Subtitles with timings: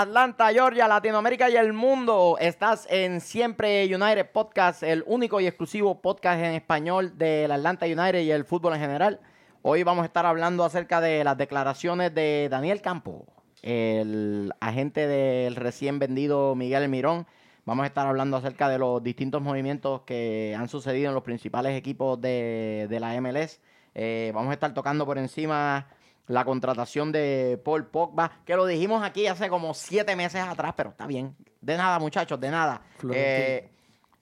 [0.00, 2.36] Atlanta, Georgia, Latinoamérica y el mundo.
[2.38, 8.20] Estás en Siempre United Podcast, el único y exclusivo podcast en español del Atlanta United
[8.20, 9.20] y el fútbol en general.
[9.62, 13.26] Hoy vamos a estar hablando acerca de las declaraciones de Daniel Campo,
[13.62, 17.26] el agente del recién vendido Miguel Mirón.
[17.64, 21.76] Vamos a estar hablando acerca de los distintos movimientos que han sucedido en los principales
[21.76, 23.60] equipos de, la MLS.
[23.96, 25.88] Eh, vamos a estar tocando por encima
[26.28, 30.90] la contratación de Paul Pogba, que lo dijimos aquí hace como siete meses atrás, pero
[30.90, 31.34] está bien.
[31.60, 32.80] De nada, muchachos, de nada.
[33.12, 33.68] Eh,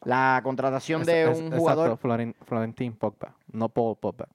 [0.04, 1.98] la contratación de Es- un exacto, jugador.
[1.98, 4.26] Floren- Florentín Pogba, no Paul Pogba.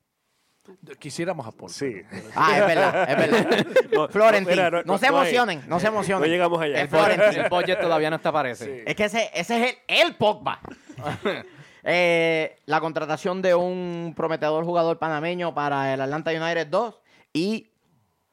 [0.99, 1.69] Quisiéramos a Paul.
[1.69, 2.01] Sí.
[2.35, 3.65] Ah, es verdad, es verdad.
[3.91, 4.55] No, Florentín.
[4.55, 6.21] No, no- se emocionen, no se emocionen.
[6.29, 6.81] No llegamos allá.
[6.83, 7.41] Es Florentín.
[7.41, 8.83] El budget todavía no establece.
[8.85, 10.59] Es que ese, ese es el, el Pogba.
[11.83, 17.00] Eh, la contratación de un prometedor jugador panameño para el Atlanta United 2
[17.33, 17.71] y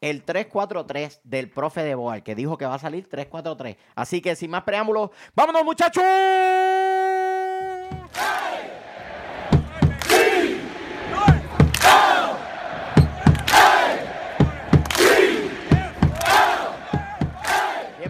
[0.00, 3.76] el 3-4-3 del profe de Boal, que dijo que va a salir 3-4-3.
[3.94, 6.04] Así que sin más preámbulos, ¡vámonos muchachos!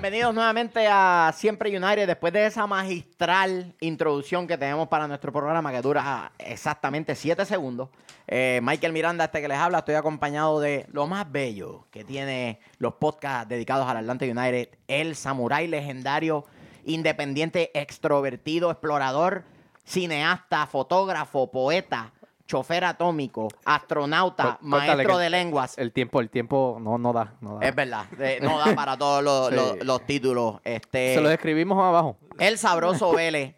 [0.09, 5.71] Bienvenidos nuevamente a Siempre United después de esa magistral introducción que tenemos para nuestro programa
[5.71, 7.91] que dura exactamente 7 segundos.
[8.27, 12.59] Eh, Michael Miranda, este que les habla, estoy acompañado de lo más bello que tiene
[12.79, 16.47] los podcasts dedicados al Atlanta United, el samurái legendario,
[16.87, 19.45] independiente, extrovertido, explorador,
[19.85, 22.15] cineasta, fotógrafo, poeta,
[22.49, 27.35] chofer atómico, astronauta, córtale maestro que- de lenguas, El tiempo, el tiempo no, no da.
[27.41, 27.69] No da.
[27.69, 29.55] es verdad, eh, no da para todos los, Sí.
[29.55, 30.57] los- los títulos.
[30.65, 32.17] Este, Se lo describimos abajo.
[32.41, 33.55] el sabroso Vélez.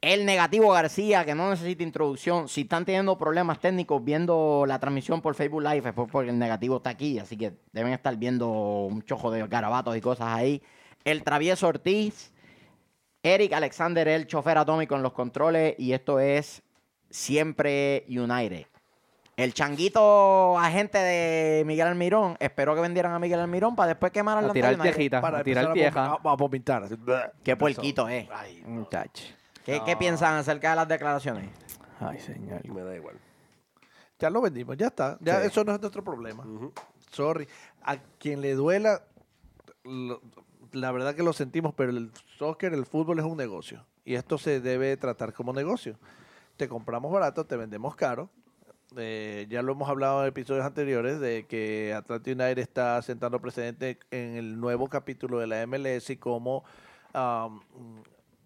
[0.00, 2.48] El negativo García, que no necesita introducción.
[2.48, 6.38] Si están teniendo problemas técnicos viendo la transmisión por Facebook Live, es por- porque el
[6.38, 7.18] negativo está aquí.
[7.18, 10.62] Así que deben estar viendo un chojo de garabatos y cosas ahí.
[11.04, 12.32] El travieso Ortiz.
[13.24, 15.74] Eric Alexander, el chofer atómico en los controles.
[15.78, 16.62] Y esto es
[17.10, 18.66] Siempre United.
[19.36, 24.44] El changuito agente de Miguel Almirón esperó que vendieran a Miguel Almirón para después quemar
[24.44, 24.94] A tirar United.
[24.96, 26.06] viejita, Para a tirar vieja.
[26.06, 26.88] a, vom- a vomitar.
[26.88, 27.58] Qué Empezó.
[27.58, 28.28] puerquito es.
[28.32, 29.24] Ay, Muchacho.
[29.64, 31.50] ¿Qué, qué piensan acerca de las declaraciones?
[32.00, 32.66] Ay, señor.
[32.68, 33.16] Me da igual.
[34.18, 35.16] ya lo vendimos, ya está.
[35.20, 35.46] Ya Sí.
[35.46, 36.44] eso no es nuestro problema.
[37.12, 37.46] Sorry.
[37.84, 39.02] A quien le duela,
[39.84, 40.20] lo-
[40.72, 43.86] la verdad que lo sentimos, pero el soccer, el fútbol es un negocio.
[44.04, 45.96] Y esto se debe tratar como negocio.
[46.58, 48.28] Te compramos barato, te vendemos caro.
[48.96, 54.00] Eh, ya lo hemos hablado en episodios anteriores de que Atlanta United está sentando precedente
[54.10, 56.64] en el nuevo capítulo de la MLS y cómo
[57.14, 57.60] um,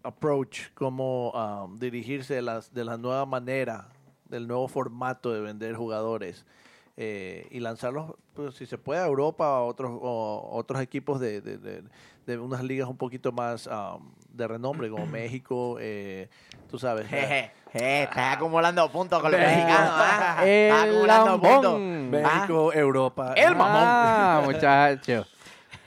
[0.03, 3.89] approach, cómo um, dirigirse de, las, de la nueva manera,
[4.27, 6.45] del nuevo formato de vender jugadores
[6.97, 11.21] eh, y lanzarlos, pues, si se puede, a Europa o a otros, o otros equipos
[11.21, 11.83] de, de- de-
[12.27, 16.29] de unas ligas un poquito más um, de renombre, como México, eh,
[16.71, 17.09] tú sabes.
[17.09, 19.91] Jeje, je, estás acumulando puntos con los mexicanos.
[19.93, 20.43] ¿ah?
[20.47, 21.81] El acumulando puntos.
[21.81, 23.35] México, Europa.
[23.37, 23.83] El mamón.
[23.85, 25.27] Ah, muchacho.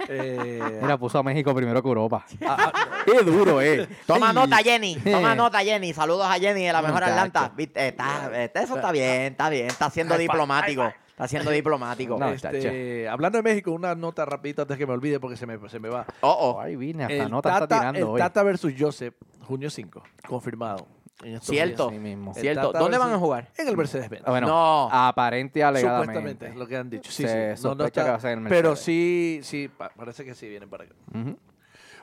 [0.09, 2.25] Eh, Mira, puso a México primero que Europa.
[3.05, 3.87] Qué duro, eh.
[4.05, 4.95] Toma nota, Jenny.
[4.95, 5.93] Toma nota, Jenny.
[5.93, 7.03] Saludos a Jenny de la mejor.
[7.03, 7.51] Atlanta.
[7.55, 9.67] Viste, está- este, eso está bien, está bien.
[9.67, 10.91] Está siendo diplomático.
[11.09, 12.17] Está siendo diplomático.
[12.19, 15.57] No, este, hablando de México, una nota rapidita antes que me olvide porque se me,
[15.69, 16.05] se me va.
[16.19, 16.59] Oh, oh.
[16.59, 18.19] Ay, vine, hasta El nota está Tata, tirando el hoy.
[18.19, 19.13] Tata versus Joseph,
[19.47, 20.87] junio 5, confirmado.
[21.23, 21.91] En estos Cierto.
[21.91, 22.33] Mismo.
[22.33, 22.67] Cierto.
[22.71, 23.49] Tata ¿Dónde van a jugar?
[23.57, 24.23] En el Mercedes-Benz.
[24.25, 24.89] Ah, Bueno, No.
[24.91, 26.13] aparente y alegadamente.
[26.19, 27.11] Supuestamente, lo que han dicho.
[27.11, 27.63] Sí, Se sí.
[27.63, 30.25] No, no sospecha está- que va a ser en el pero sí, sí, pa- parece
[30.25, 30.93] que sí vienen para acá.
[31.13, 31.37] Ujú.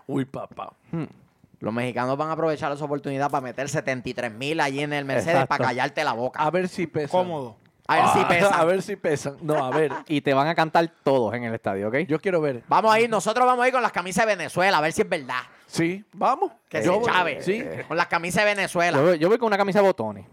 [0.07, 0.73] Uy, papá.
[1.61, 5.35] Los mexicanos van a aprovechar esa oportunidad para meter 73 mil allí en el Mercedes
[5.35, 5.49] Exacto.
[5.49, 6.41] para callarte la boca.
[6.43, 7.11] A ver si pesan.
[7.11, 7.57] Cómodo.
[7.93, 8.61] A ver si Ah, pesa.
[8.61, 9.37] A ver si pesan.
[9.43, 9.93] No, a ver.
[10.09, 11.97] Y te van a cantar todos en el estadio, ¿ok?
[12.09, 12.63] Yo quiero ver.
[12.69, 15.03] Vamos a ir, nosotros vamos a ir con las camisas de Venezuela, a ver si
[15.03, 15.41] es verdad.
[15.67, 16.53] Sí, vamos.
[16.69, 17.07] Que Yo se voy.
[17.13, 17.43] chave.
[17.43, 17.65] Sí.
[17.89, 18.99] Con las camisas de Venezuela.
[18.99, 20.27] Yo, voy- yo voy con una camisa de botones,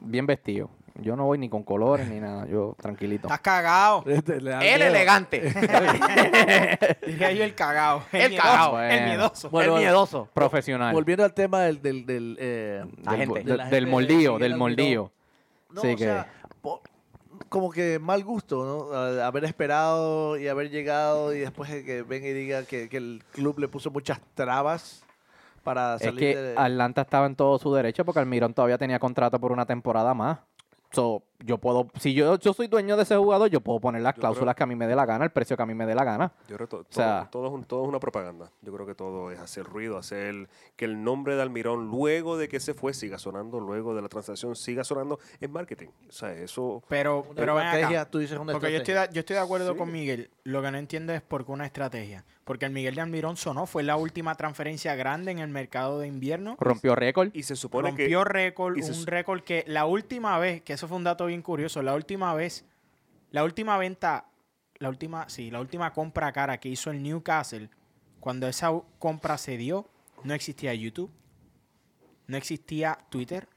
[0.00, 0.70] bien vestido.
[0.96, 3.26] Yo no voy ni con colores ni nada, yo tranquilito.
[3.26, 4.04] Estás cagado.
[4.06, 4.90] Este, le da El miedo.
[4.90, 5.40] elegante.
[7.06, 8.02] Diría yo el cagado.
[8.12, 8.80] El miedoso, cagao.
[8.80, 9.06] El Bueno.
[9.06, 9.50] miedoso.
[9.50, 10.28] Bueno, el miedoso.
[10.34, 10.92] Profesional.
[10.92, 13.40] Volviendo al tema del, del, del, eh, La del- gente.
[13.40, 15.12] de Del- la del gente de moldío, del moldío.
[15.70, 16.26] No, Sí o que- sea,
[17.52, 18.96] como que mal gusto, ¿no?
[18.96, 22.96] A- Haber esperado y haber llegado y después de que venga y diga que, que
[22.96, 25.04] el club le puso muchas trabas
[25.62, 26.54] para Es salir que de...
[26.56, 30.38] Atlanta estaba en todo su derecho porque Almirón todavía tenía contrato por una temporada más.
[30.92, 34.14] So, yo puedo, si yo, yo soy dueño de ese jugador, yo puedo poner las
[34.14, 35.86] Yo cláusulas que a mí me dé la gana, el precio que a mí me
[35.86, 36.32] dé la gana.
[36.48, 38.50] Yo creo que to- todo, sea- todo es un- todo es una propaganda.
[38.62, 42.48] Yo creo que todo es hacer ruido, hacer que el nombre de Almirón, luego de
[42.48, 45.18] que se fue, siga sonando, luego de la transacción, siga sonando.
[45.40, 45.88] Es marketing.
[46.08, 46.82] O sea, eso.
[46.88, 47.64] Pero, Una pero acá.
[47.72, 49.78] estrategia, tú dices una Porque yo estoy, yo estoy de acuerdo Sí.
[49.78, 50.30] con Miguel.
[50.44, 52.24] Lo que no entiendo es por qué una estrategia.
[52.44, 53.66] Porque el Miguel de Almirón sonó.
[53.66, 56.56] Fue la última transferencia grande en el mercado de invierno.
[56.58, 57.28] Rompió récord.
[57.34, 58.28] Y se supone Rompió que.
[58.30, 61.42] récord, y se un récord que la última vez, que eso fue un dato bien
[61.42, 62.64] curioso, la última vez,
[63.30, 64.26] la última venta,
[64.78, 67.70] la última, sí, la última compra cara que hizo el Newcastle,
[68.20, 69.88] cuando esa compra se dio,
[70.24, 71.10] no existía YouTube,
[72.26, 73.48] no existía Twitter,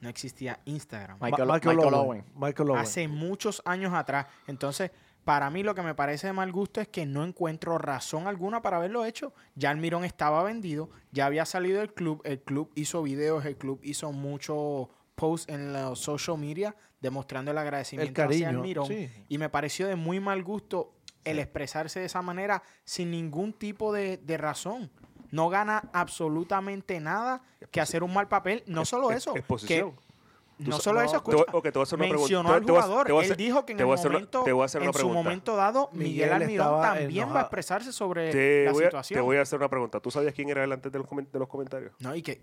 [0.00, 1.18] no existía Instagram.
[1.20, 2.08] Ma- Michael, Michael, Michael Owen.
[2.08, 2.24] Owen.
[2.34, 2.80] Michael Owen.
[2.80, 4.26] Hace muchos años atrás.
[4.46, 4.90] Entonces,
[5.24, 8.60] para mí lo que me parece de mal gusto es que no encuentro razón alguna
[8.60, 9.32] para haberlo hecho.
[9.54, 13.80] Ya Almirón estaba vendido, ya había salido del club, el club hizo videos, el club
[13.82, 18.86] hizo muchos posts en los social media demostrando el agradecimiento El hacia cariño, Almirón.
[18.86, 19.10] sí.
[19.28, 20.92] Y me pareció de muy mal gusto
[21.24, 24.90] el expresarse de esa manera sin ningún tipo de, de razón.
[25.30, 28.62] No gana absolutamente nada que hacer un mal papel.
[28.66, 29.32] No solo es- eso.
[29.32, 29.94] que exposición.
[30.56, 32.54] Tú no solo no, eso, te escucha, ok, te voy a hacer una mencionó Te-
[32.54, 33.06] al te voy a- jugador.
[33.06, 34.64] te voy a Él hacer- dijo que en te el hacer momento, te voy a
[34.66, 38.70] hacer en su momento dado, Miguel, Miguel Almirón también va a expresarse sobre Te la
[38.70, 39.18] a, situación.
[39.18, 39.98] te voy a hacer una pregunta.
[39.98, 41.92] ¿Tú sabías quién era el antes de los, de los comentarios?
[41.98, 42.40] No, y que,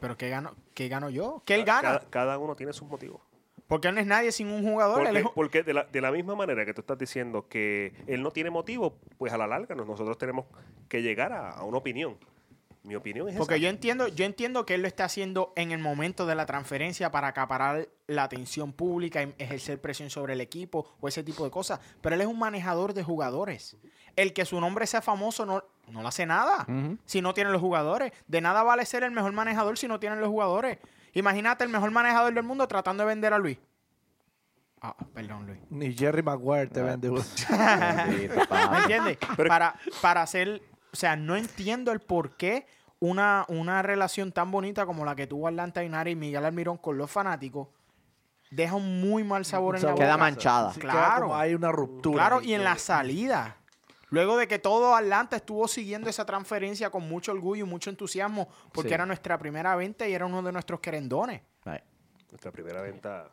[0.00, 1.42] pero ¿qué gano, qué gano yo?
[1.44, 1.80] ¿Qué él gana?
[1.82, 3.20] Cada, cada uno tiene sus motivos.
[3.66, 5.02] Porque él no es nadie sin un jugador.
[5.04, 8.22] Porque, es- porque de, la, de la misma manera que tú estás diciendo que él
[8.22, 10.46] no tiene motivo, pues a la larga nos- nosotros tenemos
[10.88, 12.16] que llegar a, a una opinión.
[12.84, 13.62] Mi opinión es Porque esa.
[13.64, 17.10] yo entiendo, yo entiendo que él lo está haciendo en el momento de la transferencia
[17.10, 21.50] para acaparar la atención pública y ejercer presión sobre el equipo o ese tipo de
[21.50, 21.80] cosas.
[22.00, 23.76] Pero él es un manejador de jugadores.
[24.16, 26.66] El que su nombre sea famoso no, no le hace nada
[27.04, 28.12] si no tiene los jugadores.
[28.26, 30.78] De nada vale ser el mejor manejador si no tienen los jugadores.
[31.14, 33.58] Imagínate el mejor manejador del mundo tratando de vender a Luis.
[34.80, 35.58] Ah, perdón, Luis.
[35.70, 36.72] Ni Jerry Maguire Ah.
[36.72, 37.10] te vende.
[37.48, 38.70] Bendito, papi.
[38.70, 39.18] ¿Me entiendes?
[39.36, 40.62] Pero- para, para hacer,
[40.92, 42.66] o sea, no entiendo el por qué
[43.00, 46.96] una, una relación tan bonita como la que tuvo Atlanta United y Miguel Almirón con
[46.98, 47.68] los fanáticos
[48.50, 50.04] deja un muy mal sabor en la boca.
[50.04, 50.72] Queda manchada.
[50.72, 50.98] Sí, Claro.
[50.98, 52.16] queda como hay una ruptura.
[52.28, 53.56] Claro, y en la salida.
[54.10, 58.48] Luego de que todo Atlanta estuvo siguiendo esa transferencia con mucho orgullo y mucho entusiasmo,
[58.72, 58.94] porque Sí.
[58.94, 61.42] era nuestra primera venta y era uno de nuestros querendones.
[61.64, 61.82] Right.
[62.30, 63.30] Nuestra primera venta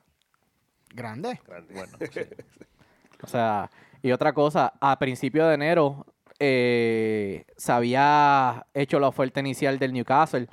[0.93, 1.39] Grande.
[1.45, 1.73] grande.
[1.73, 1.97] Bueno,
[3.23, 3.69] O sea,
[4.01, 6.05] y otra cosa, a principio de enero
[6.39, 10.47] eh, se había hecho la oferta inicial del Newcastle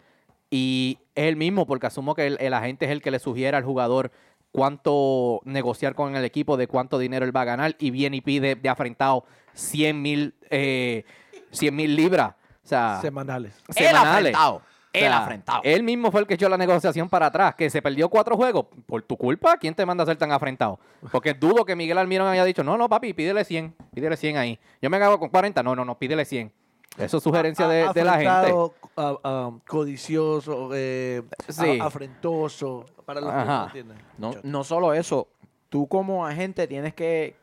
[0.49, 3.57] y es el mismo, porque asumo que el, el agente es el que le sugiere
[3.57, 4.13] al jugador
[4.53, 8.21] cuánto negociar con el equipo, de cuánto dinero él va a ganar, y viene y
[8.21, 11.05] pide de afrentado 100 mil eh,
[11.51, 12.35] 100 mil libras.
[12.65, 13.55] O sea, semanales.
[13.75, 14.57] El afrentado.
[14.57, 14.63] O
[14.93, 15.61] El sea, afrentado.
[15.65, 18.67] Él mismo fue el que echó la negociación para atrás, que se perdió cuatro juegos.
[18.87, 20.79] Por tu culpa, ¿quién te manda a ser tan afrentado?
[21.11, 24.59] Porque dudo que Miguel Almirón haya dicho, no, no, papi, pídele 100, pídele 100 ahí.
[24.81, 26.53] Yo me hago con 40, no, no, no, pídele 100.
[26.99, 28.55] Eso es sugerencia de, de la gente.
[28.97, 31.81] Ah, ah, codicioso, eh, Sí.
[31.81, 32.85] a- afrentoso.
[33.07, 33.99] Para los que no entienden.
[34.19, 35.29] No, no solo eso,
[35.71, 37.37] tú como agente tienes que,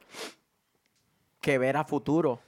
[1.42, 2.40] que ver a futuro.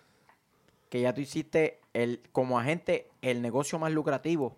[0.89, 4.55] Que ya tú hiciste el, como agente el negocio más lucrativo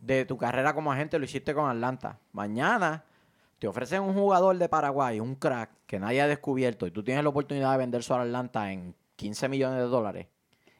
[0.00, 2.18] de tu carrera como agente, lo hiciste con Atlanta.
[2.32, 3.04] Mañana
[3.58, 7.22] te ofrecen un jugador de Paraguay, un crack que nadie ha descubierto y tú tienes
[7.24, 10.26] la oportunidad de vender a Atlanta en 15 millones de dólares.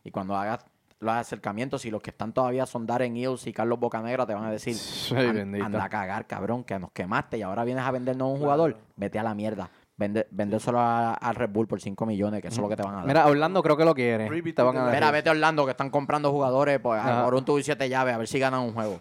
[0.05, 0.65] Y cuando hagas
[1.01, 4.45] los acercamientos y los que están todavía son Darren Hills y Carlos Bocanegra te van
[4.45, 4.77] a decir,
[5.17, 5.65] "An- bendito.
[5.65, 9.19] anda a cagar, cabrón, que nos quemaste y ahora vienes a vendernos un jugador, vete
[9.19, 9.71] a la mierda.
[9.97, 12.83] Vende, vendérselo a- al Red Bull por 5 millones, que eso es lo que te
[12.85, 13.07] van a dar.
[13.07, 14.29] Mira, Orlando creo que lo quiere.
[14.55, 14.95] Te van a dar.
[14.95, 17.25] Mira, vete a Orlando, que están comprando jugadores pues, Ajá.
[17.25, 19.01] por un tubo y siete llaves, a ver si ganan un juego.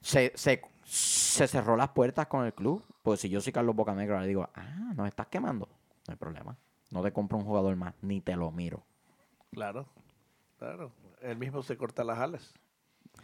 [0.00, 2.82] Se, se, se cerró las puertas con el club.
[3.02, 5.66] Pues si yo soy Carlos Bocanegra, le digo, ah, nos estás quemando.
[6.08, 6.56] No hay problema.
[6.90, 8.82] No te compro un jugador más, ni te lo miro.
[9.52, 9.86] Claro,
[10.58, 10.92] claro.
[11.22, 12.52] Él mismo se corta las alas.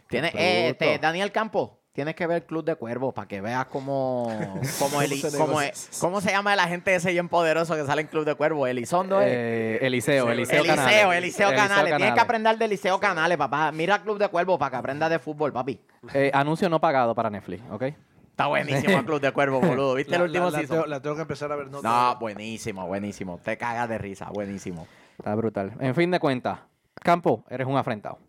[0.09, 0.25] Bruto.
[0.37, 4.27] eh, este, Daniel Campos, tienes que ver Club de Cuervos para que veas cómo,
[4.79, 5.69] cómo, Eli- se cómo, negocia.
[5.69, 8.67] es- cómo se llama el agente ese bien poderoso que sale en Club de Cuervos.
[8.69, 9.27] Elizondo es.
[9.29, 11.17] Eh, Eliseo, Eliseo, Eliseo, Canales.
[11.17, 11.95] Eliseo, Canales.
[11.97, 13.71] Tienes que aprender de Eliseo Canales, papá.
[13.71, 15.79] Mira Club de Cuervos para que aprendas de fútbol, papi.
[16.13, 17.83] Eh, anuncio no pagado para Netflix, ¿ok?
[18.31, 19.95] Está buenísimo el Club de Cuervos, boludo.
[19.95, 20.89] ¿Viste el La- último la, la season?
[20.89, 21.67] la tengo que empezar a ver.
[21.69, 23.37] No, No, buenísimo, buenísimo.
[23.43, 24.87] Te cagas de risa, buenísimo.
[25.17, 25.73] Está brutal.
[25.81, 26.59] En fin de cuentas,
[27.01, 28.19] Campo, eres un afrentado.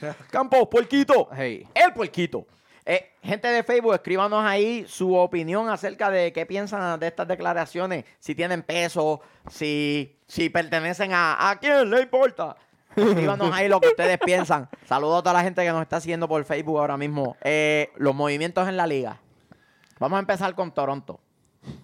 [0.30, 1.28] Campos, puerquito.
[1.34, 1.66] Hey.
[1.74, 2.46] El puerquito.
[2.84, 8.06] Eh, gente de Facebook, escríbanos ahí su opinión acerca de qué piensan de estas declaraciones,
[8.18, 9.20] si tienen peso,
[9.50, 11.50] si, si pertenecen a...
[11.50, 12.56] ¿A quién le importa?
[12.96, 14.68] Escríbanos ahí lo que ustedes piensan.
[14.86, 17.36] Saludos a toda la gente que nos está siguiendo por Facebook ahora mismo.
[17.42, 19.20] Eh, los movimientos en la liga.
[19.98, 21.20] Vamos a empezar con Toronto.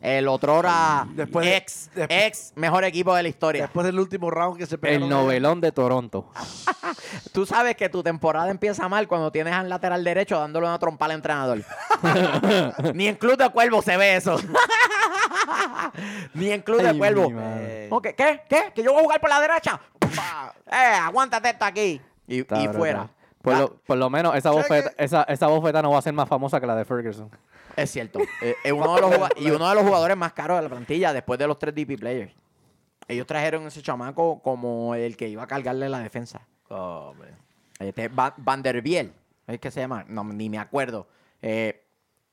[0.01, 3.63] El otrora Después de- ex, después- ex mejor equipo de la historia.
[3.63, 5.03] Después del último round que se pegaron.
[5.05, 6.31] El novelón de Toronto.
[7.33, 11.05] Tú sabes que tu temporada empieza mal cuando tienes al lateral derecho dándole una trompa
[11.07, 11.63] al entrenador.
[12.95, 14.37] Ni en Club de Cuervo se ve eso.
[16.35, 17.29] Ni en Club de Cuervo.
[17.29, 17.89] mi madre.
[17.91, 18.43] Ok, ¿Qué?
[18.49, 18.73] ¿Qué?
[18.75, 19.81] ¿Que yo voy a jugar por la derecha?
[19.99, 20.55] Pa.
[20.71, 22.01] eh, aguántate esto aquí.
[22.27, 22.77] Y, Está y brutal.
[22.79, 23.09] fuera.
[23.43, 26.03] Por Ah, lo, por lo menos esa ¿Sabes bofeta, esa, esa bofeta no va a
[26.03, 27.31] ser más famosa que la de Ferguson.
[27.77, 28.21] Es cierto.
[28.43, 31.13] Eh, es uno de los y uno de los jugadores más caros de la plantilla
[31.13, 32.33] después de los tres DP players.
[33.09, 36.47] Ellos trajeron ese chamaco como el que iba a cargarle la defensa.
[36.69, 37.29] Oh, man.
[37.79, 39.13] Este, Van, Van der Biel,
[39.47, 40.05] ¿es que se llama?
[40.09, 41.07] No, ni me acuerdo.
[41.43, 41.84] Eh,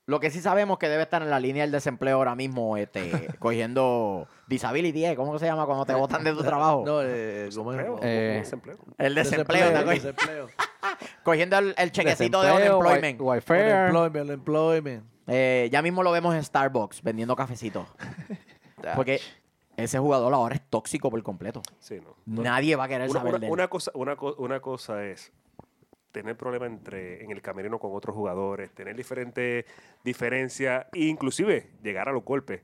[0.08, 3.28] lo que sí sabemos que debe estar en la línea del desempleo ahora mismo, este,
[3.40, 5.16] cogiendo disability, ¿eh?
[5.16, 6.84] ¿cómo se llama cuando te botan de tu trabajo?
[6.86, 7.78] No, eh, ¿cómo es?
[7.78, 8.78] Desempleo, Eh, desempleo.
[8.98, 9.72] el desempleo.
[9.86, 10.48] Desempleo.
[11.24, 13.20] cogiendo el, el chequecito de unemployment.
[13.22, 13.74] wi- welfare.
[13.92, 15.04] Unemployment, unemployment.
[15.28, 17.88] Eh, ya mismo lo vemos en Starbucks vendiendo cafecitos.
[18.96, 19.22] Porque
[19.78, 21.62] ese jugador ahora es tóxico por completo.
[21.80, 22.42] Sí, no.
[22.44, 23.52] Nadie va a querer Una, saber una- de él.
[23.54, 25.32] una cosa, una, co- una cosa es
[26.12, 29.66] tener problemas entre en el camerino con otros jugadores, tener diferentes
[30.04, 32.62] diferencias, e inclusive llegar a los golpes.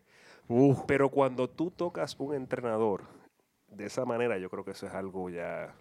[0.87, 3.03] Pero cuando tú tocas un entrenador
[3.67, 5.75] de esa manera, yo creo que eso es algo ya.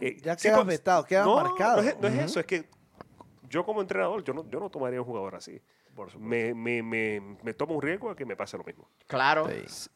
[0.00, 1.82] Que- Ya sí, quedas pues, vetado, quedas no, marcado.
[1.82, 2.64] No es, no es eso, es que
[3.48, 5.60] yo como entrenador, yo no, yo no tomaría un jugador así.
[6.18, 8.88] Me, me, me, me tomo un riesgo a que me pase lo mismo.
[9.06, 9.46] Claro.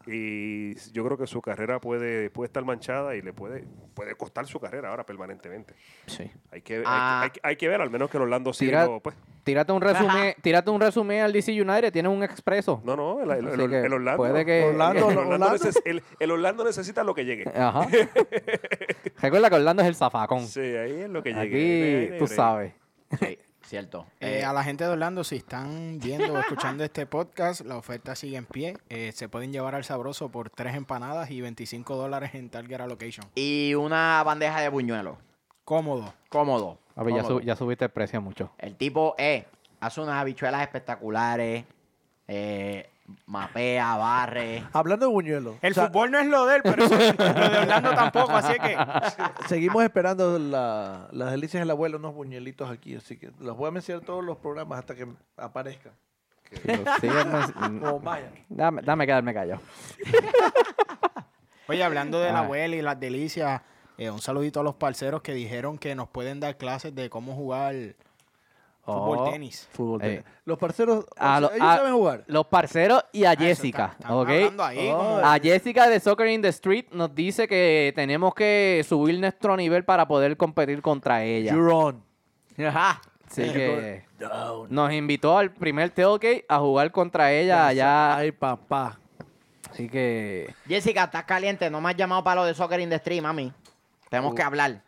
[0.07, 4.47] Y yo creo que su carrera puede, puede estar manchada y le puede, puede costar
[4.47, 5.75] su carrera ahora permanentemente.
[6.07, 6.31] Sí.
[6.53, 7.23] Hay que, hay- Ah.
[7.25, 9.17] hay, que- hay que ver, al menos que el Orlando Tira- pues.
[9.43, 12.83] Tírate un resumen, tírate un resumen al DC United, tiene un expreso.
[12.85, 14.17] No, no, el, el- el- Orlando.
[14.17, 15.57] puede que- Orlando, el, Orlando Orlando.
[15.65, 17.45] neces- el- el Orlando necesita lo que llegue.
[17.55, 17.87] Ajá.
[19.23, 20.47] Recuerda que Orlando es el zafacón.
[20.47, 22.07] Sí, ahí es lo que llegue.
[22.07, 22.73] Aquí, Ahí tú sabes.
[23.21, 24.07] Sí, cierto.
[24.21, 27.77] Eh, Eh, a la gente de Orlando, si están viendo o escuchando este podcast, la
[27.77, 28.77] oferta sigue en pie.
[28.89, 33.27] Eh, se pueden llevar al sabroso por tres empanadas y 25 dólares en Target Allocation.
[33.35, 35.19] y una bandeja de buñuelos.
[35.65, 36.15] Cómodo.
[36.29, 36.79] Cómodo.
[36.95, 37.41] A ver, ya, cómodo.
[37.41, 38.53] su- ya subiste el precio mucho.
[38.59, 39.47] El tipo eh,
[39.81, 41.65] hace unas habichuelas espectaculares,
[42.29, 42.89] eh,
[43.27, 44.65] mapea, barre.
[44.73, 45.57] Hablando de buñuelos.
[45.63, 48.33] El o sea, fútbol no es lo de él, pero eso- lo de Orlando tampoco,
[48.33, 48.77] así que
[49.49, 53.71] Seguimos esperando la- las delicias del abuelo, unos buñuelitos aquí, así que los voy a
[53.71, 55.93] mencionar todos los programas hasta que aparezcan.
[57.01, 58.31] Sígueme- Como vaya.
[58.49, 59.61] dame, dame quedarme callado.
[61.69, 62.45] Oye, hablando de la Ay.
[62.45, 63.61] abuela y las delicias,
[63.99, 67.35] eh, un saludito a los parceros que dijeron que nos pueden dar clases de cómo
[67.35, 67.75] jugar
[68.87, 69.69] fútbol Oh, tenis.
[69.73, 70.07] Fútbol Eh.
[70.09, 70.25] tenis.
[70.45, 72.25] Los parceros, A lo- ellos a- saben jugar.
[72.28, 74.28] Los parceros y a eso Jessica, está- están ¿ok?
[74.28, 75.21] hablando ahí Oh.
[75.25, 79.85] A Jessica de Soccer in the Street nos dice que tenemos que subir nuestro nivel
[79.85, 81.52] para poder competir contra ella.
[81.52, 82.02] You're on.
[82.59, 83.02] Ajá.
[83.28, 84.69] Así que Down.
[84.71, 88.16] nos invitó al primer tailgate a jugar contra ella allá.
[88.16, 89.00] Ay, papá.
[89.71, 91.69] Así que Jessica, estás caliente.
[91.69, 93.52] No me has llamado para lo de Soccer in the Stream, mami.
[94.09, 94.81] Tenemos que hablar.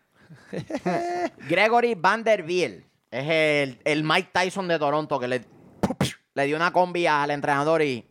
[1.48, 5.44] Gregory Van der Biel es el, el Mike Tyson de Toronto que le,
[6.34, 8.06] le dio una combi al entrenador y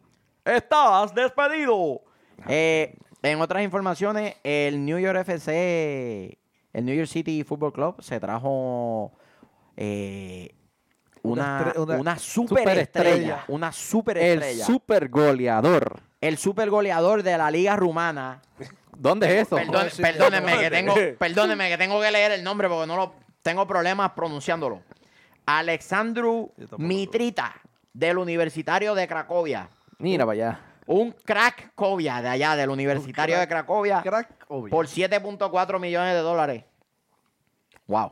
[0.46, 2.02] ¡Estás despedido!
[2.48, 6.38] Eh, en otras informaciones, el New York FC,
[6.72, 9.12] el New York City Football Club se trajo
[9.76, 10.56] eh,
[11.24, 12.86] Una una, una una superestrella.
[12.86, 13.46] superestrella.
[13.50, 14.66] Una el superestrella.
[14.66, 16.00] super goleador.
[16.22, 18.42] el super goleador de la liga rumana.
[18.98, 19.58] ¿Dónde es eso?
[19.58, 23.14] Perdón- perdónenme, que tengo, perdónenme que tengo que leer el nombre porque no lo
[23.48, 24.82] tengo problemas pronunciándolo.
[25.46, 26.52] Alexandru.
[26.78, 27.56] Mitrita,
[27.94, 29.70] del Universitario de Cracovia.
[30.00, 30.60] Mira para allá.
[30.86, 36.20] Un crack Covia de allá, del Universitario crack- de Cracovia, Crack, por 7.4 millones de
[36.20, 36.64] dólares.
[37.88, 38.12] Wow.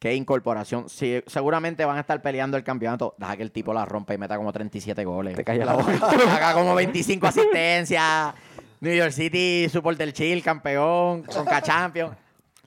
[0.00, 0.88] Qué incorporación.
[0.88, 3.14] Sí, seguramente van a estar peleando el campeonato.
[3.18, 5.36] Deja que el tipo la rompa y meta como 37 goles.
[5.36, 5.92] Te calla la boca.
[6.34, 8.34] Haga como 25 asistencias.
[8.80, 12.16] New York City, Super del Chill, campeón, con Champions.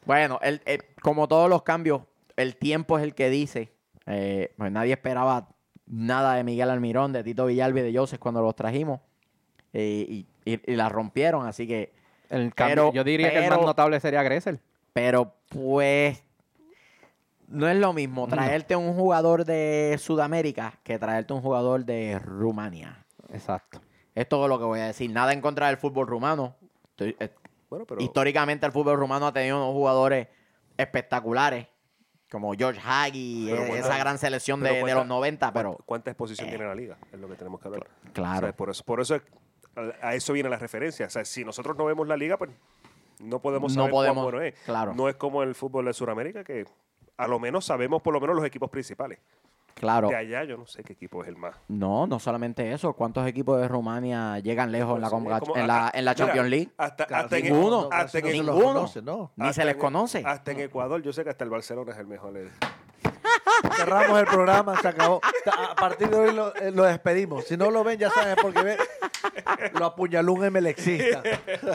[0.06, 2.02] Bueno, el- el- como todos los cambios,
[2.36, 3.72] el tiempo es el que dice.
[4.06, 5.50] Eh, pues nadie esperaba
[5.88, 9.00] nada de Miguel Almirón, de Tito Villalba y de Joseph cuando los trajimos.
[9.74, 11.94] Eh, y, y- y la rompieron, así que.
[12.30, 14.60] El cambio- Pero- yo diría que el más notable sería Gressel.
[14.94, 16.24] Pero pues.
[17.48, 23.06] No es lo mismo traerte un jugador de Sudamérica que traerte un jugador de Rumania.
[23.32, 23.82] Exacto.
[24.16, 25.12] Es todo lo que voy a decir.
[25.12, 26.56] Nada en contra del fútbol rumano.
[26.92, 27.30] Estoy- eh,
[27.70, 30.28] Bueno, pero Históricamente el fútbol rumano ha tenido unos jugadores
[30.78, 31.68] espectaculares.
[32.32, 36.50] Como George Hagi, Pero eh, cuánta- esa gran selección de, los 90, pero ¿cuánta, exposición
[36.50, 36.98] tiene la liga?
[37.14, 37.88] Es lo que tenemos que hablar.
[38.14, 38.38] claro.
[38.38, 39.22] O sea, por eso, por eso es-
[39.76, 41.06] a- a eso viene la referencia.
[41.06, 42.52] O sea, si nosotros no vemos la liga, pues
[43.20, 44.56] no podemos No saber cuán podemos, bueno es.
[44.66, 44.94] claro.
[44.96, 46.66] No es como el fútbol de Sudamérica, que
[47.18, 49.20] a lo menos sabemos por lo menos los equipos principales.
[49.76, 50.08] Claro.
[50.08, 51.56] De allá yo no sé qué equipo es el más.
[51.68, 52.94] No, no solamente eso.
[52.94, 56.16] ¿Cuántos equipos de Rumania llegan lejos en la, Pues, como- en la, en la mira,
[56.26, 56.70] Champions League?
[56.78, 57.82] Hasta, Claro, hasta ninguno.
[57.82, 58.54] no, hasta en ninguno.
[58.64, 59.32] conoce, no.
[59.36, 60.24] Ni hasta se les en- conoce.
[60.26, 62.34] Hasta en Ecuador, yo sé que hasta el Barcelona es el mejor.
[63.76, 65.22] Cerramos el programa, se acabó.
[65.70, 67.46] A partir de hoy lo, eh, lo despedimos.
[67.46, 68.78] Si no lo ven, ya saben, porque ve,
[69.74, 71.22] lo apuñaló un MLXista.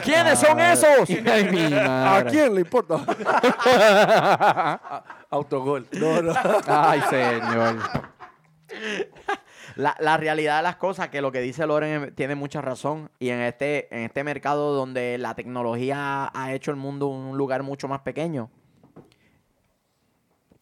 [0.03, 1.09] ¿Quiénes son esos?
[1.25, 2.29] Ay, mi ¿A madre.
[2.31, 2.95] quién le importa?
[3.05, 5.87] A- Autogol.
[5.93, 6.33] No, no.
[6.67, 7.77] Ay, señor.
[9.75, 13.09] La, la realidad de las cosas, que lo que dice Loren tiene mucha razón.
[13.19, 17.63] Y en este, en este mercado donde la tecnología ha hecho el mundo un lugar
[17.63, 18.49] mucho más pequeño,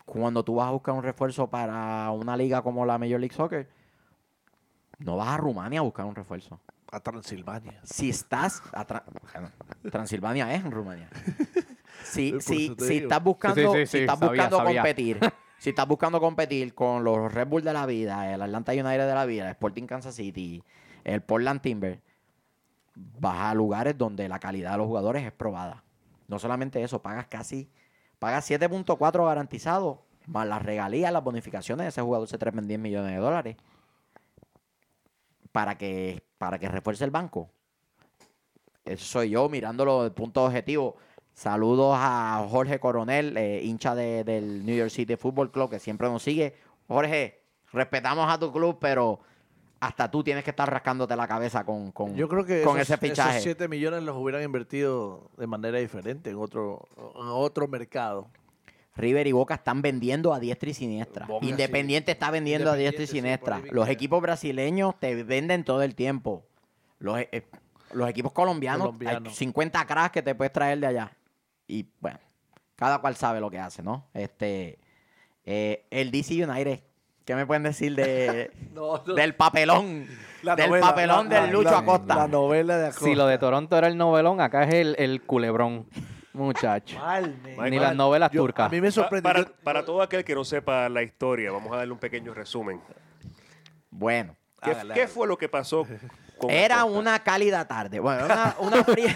[0.09, 3.69] cuando tú vas a buscar un refuerzo para una liga como la Major League Soccer,
[4.99, 6.59] no vas a Rumania a buscar un refuerzo.
[6.91, 7.79] A Transilvania.
[7.83, 8.61] Si estás.
[8.73, 9.51] a Tra- bueno,
[9.91, 11.09] Transilvania es en Rumania.
[12.03, 14.81] Si, si, si estás buscando, Sí, sí, sí, si estás sabía, buscando sabía.
[14.81, 15.19] competir,
[15.57, 19.13] si estás buscando competir con los Red Bull de la vida, el Atlanta United de
[19.13, 20.63] la vida, el Sporting Kansas City,
[21.03, 22.01] el Portland Timber,
[22.95, 25.83] vas a lugares donde la calidad de los jugadores es probada.
[26.29, 27.69] No solamente eso, pagas casi,
[28.19, 33.11] pagas 7.4 garantizado, más las regalías, las bonificaciones, ese jugador se trepa en 10 millones
[33.13, 33.57] de dólares
[35.51, 37.49] para que, para que refuerce el banco.
[38.85, 40.95] Eso soy yo mirándolo desde punto objetivo.
[41.33, 46.07] Saludos a Jorge Coronel, eh, hincha de- del New York City Football Club, que siempre
[46.09, 46.55] nos sigue.
[46.87, 49.19] Jorge, respetamos a tu club, pero
[49.79, 52.95] hasta tú tienes que estar rascándote la cabeza con, con, Yo creo que con esos,
[52.95, 53.31] ese fichaje.
[53.37, 58.29] esos 7 millones los hubieran invertido de manera diferente en otro, en otro mercado.
[58.95, 61.25] River y Boca están vendiendo a diestra y siniestra.
[61.25, 61.51] Boca, sí.
[61.51, 63.61] Independiente está vendiendo a diestra y sí, siniestra.
[63.71, 66.45] los equipos brasileños te venden todo el tiempo.
[66.99, 67.47] Los, eh,
[67.93, 69.29] los equipos colombianos, Colombianos.
[69.29, 71.11] hay 50 cracks que te puedes traer de allá.
[71.65, 72.19] Y bueno,
[72.75, 74.09] cada cual sabe lo que hace, ¿no?
[74.13, 74.79] Este,
[75.45, 76.81] eh, el DC United,
[77.29, 79.13] ¿qué me pueden decir de, No, no.
[79.13, 80.07] del papelón?
[80.41, 82.15] La del novela, papelón la- del la- Lucho la- Acosta.
[82.15, 83.05] La novela de Acosta.
[83.05, 85.85] Si lo de Toronto era el novelón, acá es el, el culebrón,
[86.33, 86.97] muchacho.
[86.97, 87.71] Mal, Ni mal.
[87.75, 88.65] las novelas Yo- turcas.
[88.65, 89.31] A mí me sorprendió.
[89.31, 92.81] para, para todo aquel que no sepa la historia, vamos a darle un pequeño resumen.
[93.91, 95.85] Bueno, ¿Qué, qué fue lo que pasó
[96.39, 96.99] con Era Acosta?
[96.99, 97.99] una cálida tarde.
[97.99, 99.15] Bueno, era una, una fría,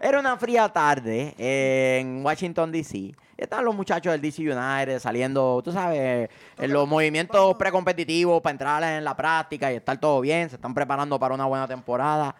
[0.00, 3.14] era una fría tarde en Washington, D.C.
[3.36, 8.82] Estaban los muchachos del DC United saliendo, tú sabes, en los movimientos precompetitivos para entrar
[8.82, 10.48] en la práctica y estar todo bien.
[10.48, 12.34] Se están preparando para una buena temporada.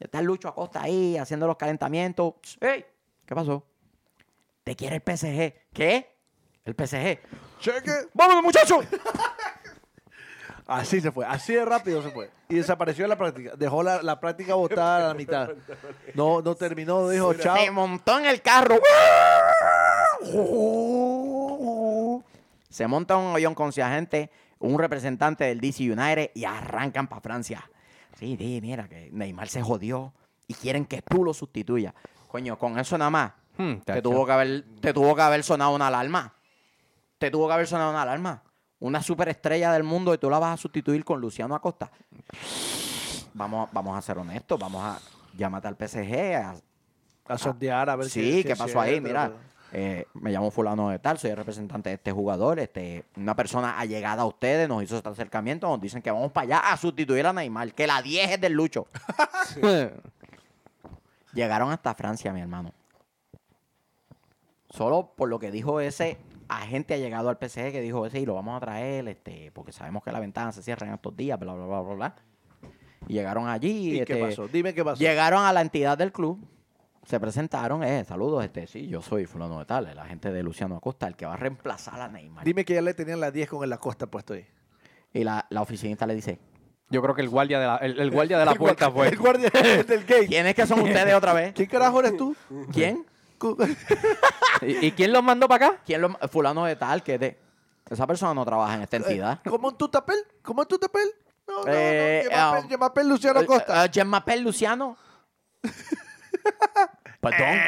[0.00, 2.34] Está el Lucho Acosta ahí haciendo los calentamientos.
[2.60, 2.84] ¡Ey!
[3.26, 3.62] ¿Qué pasó?
[4.64, 5.54] ¿Te quiere el PSG?
[5.72, 6.14] ¿Qué?
[6.64, 7.18] El PSG.
[7.60, 7.92] Cheque.
[8.14, 8.84] ¡Vámonos, muchachos!
[10.68, 12.30] Así se fue, así de rápido se fue.
[12.50, 13.52] Y desapareció de la práctica.
[13.56, 15.48] Dejó la, la práctica botada a la mitad.
[16.14, 17.56] No, no terminó, dijo chao.
[17.56, 18.76] Se montó en el carro.
[22.68, 27.22] Se monta un avión con su agente, un representante del DC United y arrancan para
[27.22, 27.68] Francia.
[28.18, 30.12] Sí, sí, mira que Neymar se jodió
[30.46, 31.94] y quieren que tú lo sustituyas.
[32.28, 33.32] Coño, con eso nada más.
[33.56, 36.34] Hmm, Te tuvo, que haber, te tuvo que haber sonado una alarma.
[37.18, 38.42] Te tuvo que haber sonado una alarma.
[38.80, 41.90] Una superestrella del mundo y tú la vas a sustituir con Luciano Acosta.
[43.34, 44.98] Vamos, vamos a ser honestos, vamos a
[45.36, 46.54] llamarte al PSG, a,
[47.28, 48.92] A sondear a ver si- Sí, si ¿qué pasó ahí?
[48.92, 49.38] cierto, Mira, pero-
[49.72, 53.78] eh, me llamo fulano de tal, soy el representante de este jugador, este, una persona
[53.78, 57.26] allegada a ustedes, nos hizo este acercamiento, nos dicen que vamos para allá a sustituir
[57.26, 58.86] a Neymar, que la 10 es del Lucho.
[61.34, 62.72] Llegaron hasta Francia, mi hermano.
[64.70, 68.34] Solo por lo que dijo ese agente ha llegado al PSG que dijo, sí, lo
[68.34, 71.54] vamos a traer, este, porque sabemos que la ventana se cierra en estos días, bla,
[71.54, 72.14] bla, bla, bla, bla.
[73.06, 74.00] Y llegaron allí.
[74.00, 74.48] ¿Y qué este, pasó?
[74.48, 74.98] Dime qué pasó.
[74.98, 76.38] Llegaron a la entidad del club,
[77.04, 80.76] se presentaron, eh, saludos, este, sí, yo soy fulano de tal, el agente de Luciano
[80.76, 82.44] Acosta, el que va a reemplazar a Neymar.
[82.44, 84.46] Dime que ya le tenían la 10 con el Acosta puesto ahí.
[85.12, 86.38] Y la, la oficinista le dice,
[86.90, 89.08] Yo creo que el guardia de la, el, el guardia de la puerta fue.
[89.08, 90.26] El guardia del gate.
[90.26, 91.52] ¿quiénes que son ustedes otra vez?
[91.56, 92.36] ¿Quién carajo eres tú?
[92.72, 93.06] ¿Quién?
[94.62, 95.82] ¿Y, y quién los mandó para acá?
[95.84, 97.38] ¿Quién lo, fulano de tal que de...
[97.88, 99.40] Esa persona no trabaja en esta entidad.
[99.48, 100.18] ¿Cómo en tu tapel?
[100.42, 101.08] ¿Cómo en tu tapel?
[101.46, 102.30] No, no, Eh, no.
[102.30, 103.80] Llama um, Pel- llama Pel Luciano Acosta.
[103.82, 104.96] Uh, uh, Jean-Mapel Luciano.
[107.20, 107.58] Perdón.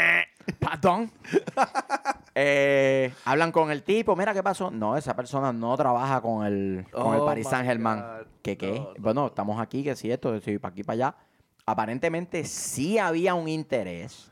[0.58, 1.12] Perdón.
[2.42, 4.14] Eh, hablan con el tipo.
[4.14, 4.70] Mira qué pasó.
[4.70, 8.02] No, esa persona no trabaja con el, con el Oh, Paris Saint Germain.
[8.40, 8.70] ¿Qué qué?
[8.78, 8.94] No, no.
[8.98, 11.14] Bueno, estamos aquí, que si esto, si para aquí, para allá.
[11.66, 14.30] Aparentemente sí había un interés.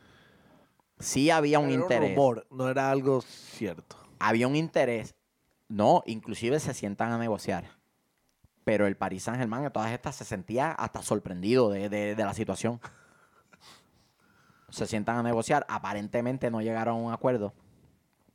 [1.00, 2.10] Sí había un Era interés.
[2.16, 3.96] rumor, no era algo cierto.
[4.18, 5.14] había un interés.
[5.68, 7.64] No, inclusive se sientan a negociar.
[8.64, 12.24] Pero el Paris Saint Germain en todas estas se sentía hasta sorprendido de, de- de
[12.24, 12.80] la situación.
[14.70, 15.64] Se sientan a negociar.
[15.68, 17.52] Aparentemente no llegaron a un acuerdo.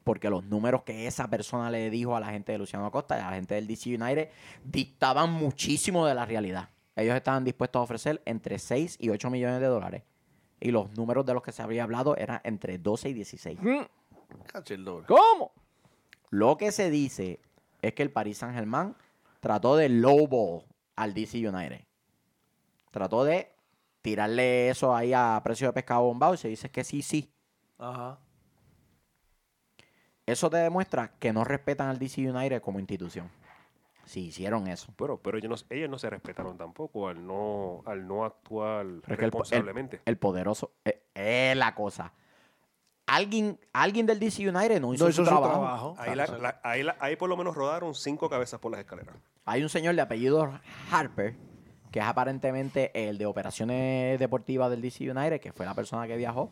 [0.04, 3.22] porque los números que esa persona le dijo a la gente de Luciano Acosta y
[3.22, 4.30] a la gente del DC United
[4.66, 6.68] dictaban muchísimo de la realidad.
[6.98, 10.04] Ellos estaban dispuestos a ofrecer entre 6 y 8 millones de dólares.
[10.64, 13.60] Y los números de los que se había hablado eran entre 12 y 16.
[14.46, 15.06] Cacha el doble.
[15.08, 15.52] ¿Cómo?
[16.30, 17.42] Lo que se dice
[17.82, 18.96] es que el Paris Saint Germain
[19.42, 20.64] trató de lowball
[20.96, 21.82] al DC United.
[22.92, 23.52] Trató de
[24.02, 27.30] tirarle eso ahí a precio de pescado bombado y se dice que sí, sí.
[27.78, 28.18] Ajá.
[30.26, 33.30] Eso te demuestra que no respetan al DC United como institución.
[34.06, 34.94] Si hicieron eso.
[34.98, 39.02] Pero, pero ellos, no, ellos no se respetaron tampoco al no, al no actuar el
[39.08, 40.02] el- responsablemente.
[40.06, 40.72] El poderoso.
[40.84, 42.12] Es, es la cosa.
[43.06, 45.52] Alguien, alguien del DC United no hizo, No su, hizo su trabajo.
[45.54, 45.96] trabajo.
[46.00, 49.16] Ahí, la- la- ahí, la- ahí por lo menos rodaron cinco cabezas por las escaleras.
[49.46, 50.52] Hay un señor de apellido
[50.92, 51.36] Harper,
[51.92, 56.16] que es aparentemente el de operaciones deportivas del DC United, que fue la persona que
[56.16, 56.50] viajó.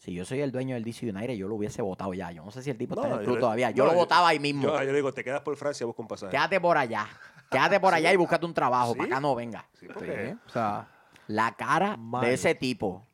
[0.00, 2.32] Si yo soy el dueño del DC United, yo lo hubiese votado ya.
[2.32, 3.70] Yo no sé si el tipo está en el yo club le- todavía.
[3.70, 4.62] Yo no, lo votaba ahí mismo.
[4.62, 6.30] Yo, yo digo, te quedas por Francia, busca un pasaje.
[6.30, 7.06] Quédate por allá.
[7.50, 8.92] Quédate por allá y búscate un trabajo.
[8.94, 8.98] ¿Sí?
[8.98, 9.66] Para acá no venga.
[9.78, 10.88] Sí, porque- O sea,
[11.26, 12.24] La cara Mal.
[12.24, 13.06] de ese tipo.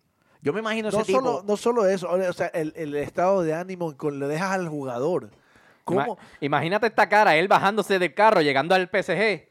[0.43, 1.19] Yo me imagino ese No tipo.
[1.19, 4.69] solo, no solo eso, o sea, el, el estado de ánimo con le dejas al
[4.69, 5.31] jugador.
[5.83, 6.01] ¿Cómo?
[6.17, 9.49] ima- imagínate esta cara, él bajándose del carro, llegando al PSG.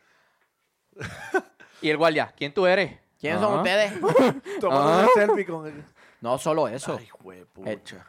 [1.81, 2.97] y el guardia, ¿quién tú eres?
[3.19, 3.61] ¿Quiénes son Ajá.
[3.61, 3.93] ustedes?
[4.61, 4.99] Tomando Ah.
[4.99, 5.83] una selfie con el...
[6.25, 6.97] No solo eso.
[6.99, 8.07] Ay, juepucha.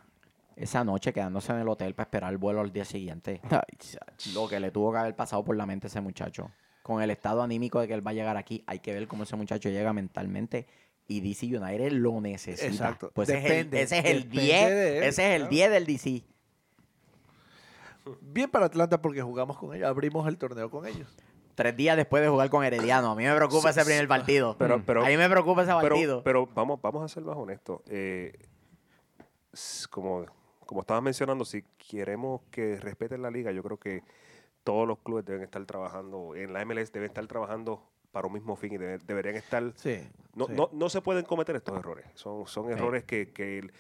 [0.57, 3.43] Esa noche quedándose en el hotel para esperar el vuelo al día siguiente.
[3.51, 4.33] Ay.
[4.33, 6.51] Lo que le tuvo que haber pasado por la mente a ese muchacho.
[6.83, 9.25] Con el estado anímico de que él va a llegar aquí, hay que ver cómo
[9.25, 10.67] ese muchacho llega mentalmente.
[11.09, 12.67] Y DC United lo necesita.
[12.67, 13.11] Exacto.
[13.15, 14.71] Pues ese es el- Depende, ese es el depende 10.
[14.71, 15.51] de él, Ese es el claro.
[15.51, 16.25] 10 del DC.
[18.23, 21.09] Bien para Atlanta porque jugamos con ellos, abrimos el torneo con ellos.
[21.57, 23.11] Tres días después de jugar con Herediano.
[23.11, 24.55] A mí me preocupa ese primer partido.
[24.59, 26.23] Pero, pero, a mí me preocupa ese partido.
[26.23, 27.81] pero, pero vamos, vamos a ser más honestos.
[27.89, 28.39] Eh,
[29.91, 30.27] como,
[30.67, 34.03] como estabas mencionando, si queremos que respeten la liga, yo creo que
[34.65, 38.57] todos los clubes deben estar trabajando, en la MLS deben estar trabajando para un mismo
[38.57, 39.73] fin y debe- deberían estar...
[39.77, 40.01] Sí.
[40.35, 40.53] No, sí.
[40.55, 42.05] no, no se pueden cometer estos errores.
[42.15, 43.71] Son, son errores que, que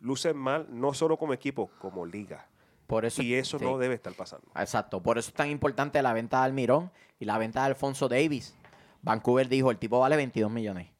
[0.00, 2.48] lucen mal, no solo como equipo, como liga.
[2.92, 3.64] Por eso, Y eso sí.
[3.64, 4.46] no debe estar pasando.
[4.54, 5.02] Exacto.
[5.02, 8.54] Por eso es tan importante la venta de Almirón y la venta de Alfonso Davis.
[9.00, 10.90] Vancouver dijo, el tipo vale 22 millones.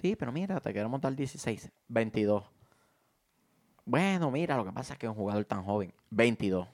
[0.00, 1.68] Sí, pero mira, te queremos dar 16.
[1.88, 2.44] 22.
[3.84, 5.92] Bueno, mira, lo que pasa es que es un jugador tan joven.
[6.10, 6.68] 22.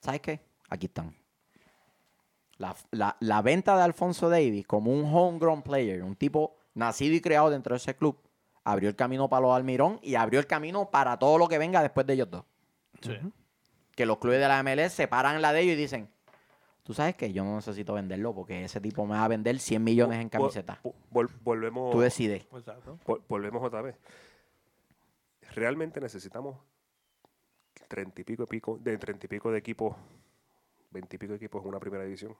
[0.00, 0.40] ¿Sabes qué?
[0.70, 1.12] Aquí están.
[2.58, 7.20] La, la- la venta de Alfonso Davis como un homegrown player, un tipo nacido y
[7.20, 8.16] creado dentro de ese club,
[8.62, 11.82] abrió el camino para los Almirón y abrió el camino para todo lo que venga
[11.82, 12.44] después de ellos dos
[13.96, 16.08] que los clubes de la MLS se paran en la de ellos y dicen,
[16.84, 19.82] tú sabes que yo no necesito venderlo porque ese tipo me va a vender 100
[19.82, 20.78] millones en camiseta.
[20.84, 22.46] vol- vol- volvemos, Tú decides.
[23.04, 23.96] Vol- volvemos otra vez.
[25.54, 26.58] Realmente necesitamos
[27.88, 29.96] treinta y pico de pico, de treinta y pico de equipos,
[30.90, 32.36] veintipico de equipos en una primera división.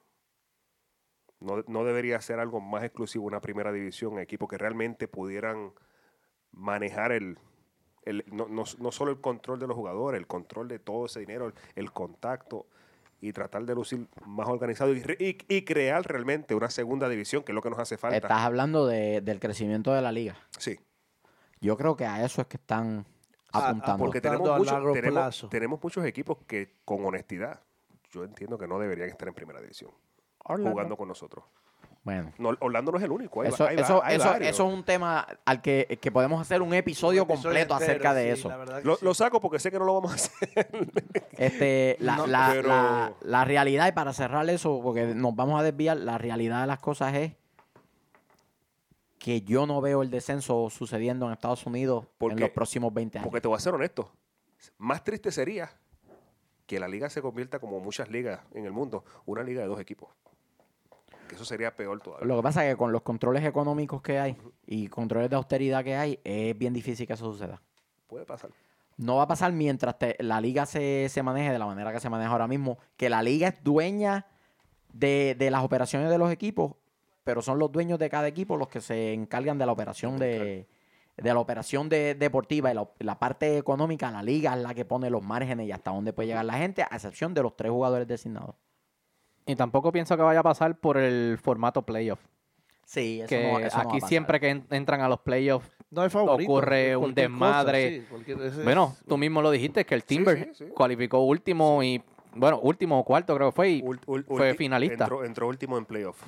[1.41, 5.73] No, no debería ser algo más exclusivo una primera división, equipos que realmente pudieran
[6.51, 7.39] manejar el,
[8.07, 11.21] el- no, no- no solo el control de los jugadores, el control de todo ese
[11.21, 12.67] dinero, el, el contacto
[13.21, 17.53] y tratar de lucir más organizado y, y- y crear realmente una segunda división, que
[17.53, 18.17] es lo que nos hace falta.
[18.17, 20.37] Estás hablando de- del crecimiento de la liga.
[20.59, 20.79] Sí,
[21.61, 23.07] Yo creo que a eso es que están
[23.53, 23.99] A- apuntando.
[24.05, 25.49] porque Apuntando tenemos, a muchos- largo tenemos, plazo.
[25.49, 27.61] tenemos muchos equipos que con honestidad,
[28.11, 29.91] yo entiendo que no deberían estar en primera división
[30.45, 30.71] Orlando.
[30.71, 31.45] jugando con nosotros.
[32.07, 32.33] Bueno.
[32.39, 33.43] No, Orlando no es el único.
[33.43, 34.51] Hay, Eso, va- hay va- eso, hay eso, varios.
[34.51, 37.91] eso es un tema al que, que podemos hacer un episodio, Un episodio completo entero,
[37.93, 38.53] acerca de sí, eso.
[38.85, 39.05] Lo, sí.
[39.05, 40.69] lo saco porque sé que no lo vamos a hacer.
[41.37, 45.61] Este, la, No, la- pero- la- la realidad, y para cerrar eso, porque nos vamos
[45.61, 47.33] a desviar, la realidad de las cosas es
[49.19, 53.27] que yo no veo el descenso sucediendo en Estados Unidos en los próximos 20 años.
[53.29, 54.11] Porque te voy a ser honesto.
[54.79, 55.71] Más triste sería
[56.67, 59.81] que la liga se convierta como muchas ligas en el mundo, una liga de dos
[59.81, 60.11] equipos.
[61.29, 62.27] Que eso sería peor todavía.
[62.27, 64.37] Lo que pasa es que con los controles económicos que hay
[64.67, 67.61] y controles de austeridad que hay, es bien difícil que eso suceda.
[68.07, 68.51] Puede pasar.
[68.97, 72.01] No va a pasar mientras te- la liga se, se maneje de la manera que
[72.01, 74.27] se maneja ahora mismo, que la liga es dueña
[74.93, 76.73] de, de las operaciones de los equipos,
[77.25, 80.67] pero son los dueños de cada equipo los que se encargan de la operación de,
[81.17, 84.85] de la operación de- deportiva y la, la parte económica, la liga es la que
[84.87, 87.73] pone los márgenes y hasta dónde puede llegar la gente, a excepción de los tres
[87.73, 88.55] jugadores designados.
[89.47, 92.21] Y tampoco pienso que vaya a pasar por el formato playoff.
[92.85, 94.09] Sí, eso Que no, eso no va a aquí pasar.
[94.09, 96.51] siempre que en- entran a los playoffs, No hay favorito.
[96.53, 98.05] ocurre es un desmadre.
[98.09, 100.71] cosa, sí, bueno, es- tú mismo lo dijiste, que el Timber sí, sí.
[100.75, 102.03] cualificó último y,
[102.35, 105.05] bueno, último o cuarto creo que fue y, Ul- ul- fue finalista.
[105.05, 106.23] Entró, entró último en playoff.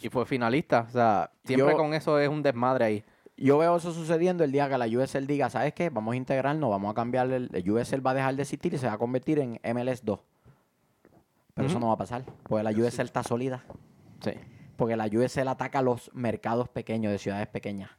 [0.00, 0.86] y fue finalista.
[0.88, 3.04] O sea, siempre Yo- con eso es un desmadre ahí.
[3.36, 5.90] yo veo eso sucediendo el día que la USL diga, ¿sabes qué?
[5.90, 8.78] Vamos a integrarnos, vamos a cambiar, el, el USL va a dejar de existir y
[8.78, 10.20] se va a convertir en MLS 2.
[11.58, 13.64] Pero eso no va a pasar, porque la USL está sólida.
[14.22, 14.30] Sí.
[14.76, 17.90] Porque la USL ataca los mercados pequeños de ciudades pequeñas.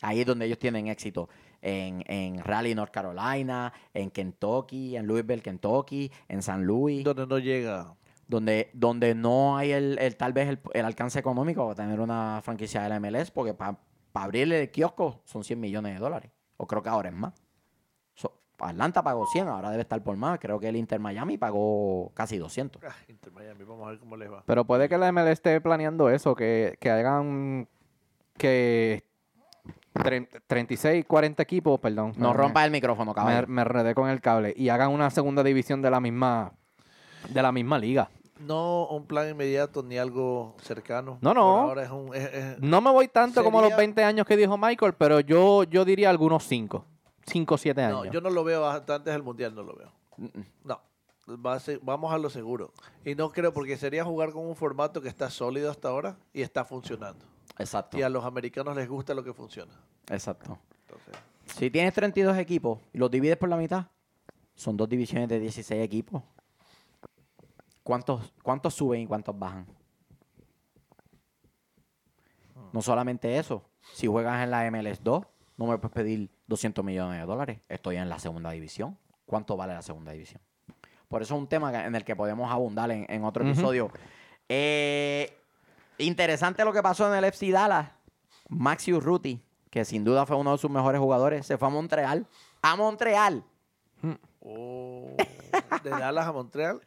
[0.00, 1.28] Ahí es donde ellos tienen éxito.
[1.62, 7.38] En, en Raleigh, North Carolina, en Kentucky, en Louisville, Kentucky, en San Luis, Donde no
[7.38, 7.94] llega.
[8.26, 12.40] donde, donde no hay el, el- tal vez el, el alcance económico para tener una
[12.42, 13.78] franquicia de la MLS, porque para
[14.14, 16.30] abrirle el kiosco son 100 millones de dólares.
[16.56, 17.32] O creo que ahora es más.
[18.58, 20.38] Atlanta pagó 100, ahora debe estar por más.
[20.38, 22.82] Creo que el Inter Miami pagó casi 200.
[22.84, 24.42] Ah, Inter Miami, vamos a ver cómo les va.
[24.46, 27.68] Pero puede que la ML esté planeando eso, que, que hagan
[28.38, 29.04] que
[29.94, 32.12] tre- 36, 40 equipos, perdón.
[32.16, 33.46] No me- rompas el micrófono, me, caballo.
[33.48, 36.52] me enredé con el cable y hagan una segunda división de la misma
[37.28, 38.10] de la misma liga.
[38.40, 41.18] No un plan inmediato ni algo cercano.
[41.20, 41.42] No, no.
[41.62, 42.14] Ahora es un.
[42.14, 45.20] es- es- No me voy tanto como los Sería- 20 años que dijo Michael, pero
[45.20, 46.84] yo, yo diría algunos 5.
[47.26, 48.04] 5 o 7 años.
[48.06, 49.92] no, yo no lo veo hasta antes del mundial, no lo veo.
[50.64, 50.80] No.
[51.44, 52.72] Va a ser- vamos a lo seguro.
[53.04, 56.42] Y no creo, porque sería jugar con un formato que está sólido hasta ahora y
[56.42, 57.24] está funcionando.
[57.58, 57.96] Exacto.
[57.98, 59.72] Y a los americanos les gusta lo que funciona.
[60.10, 60.58] Exacto.
[60.82, 61.14] Entonces,
[61.46, 63.86] Si tienes 32 equipos y los divides por la mitad,
[64.54, 66.22] son dos divisiones de 16 equipos.
[67.82, 69.66] ¿Cuántos, cuántos suben y cuántos bajan?
[72.72, 73.62] No solamente eso.
[73.92, 75.24] Si juegas en la MLS 2,
[75.56, 77.60] no me puedes pedir 200 millones de dólares.
[77.68, 78.98] Estoy en la segunda división.
[79.26, 80.40] ¿Cuánto vale la segunda división?
[81.08, 83.90] Por eso es un tema en el que podemos abundar en, en otro episodio.
[84.48, 85.32] Eh,
[85.98, 87.88] interesante lo que pasó en el FC Dallas.
[88.48, 89.40] Maxi Urruti,
[89.70, 92.26] que sin duda fue uno de sus mejores jugadores, se fue a Montreal.
[92.62, 93.44] ¡A Montreal!
[94.40, 95.16] oh,
[95.82, 96.80] de Dallas a Montreal.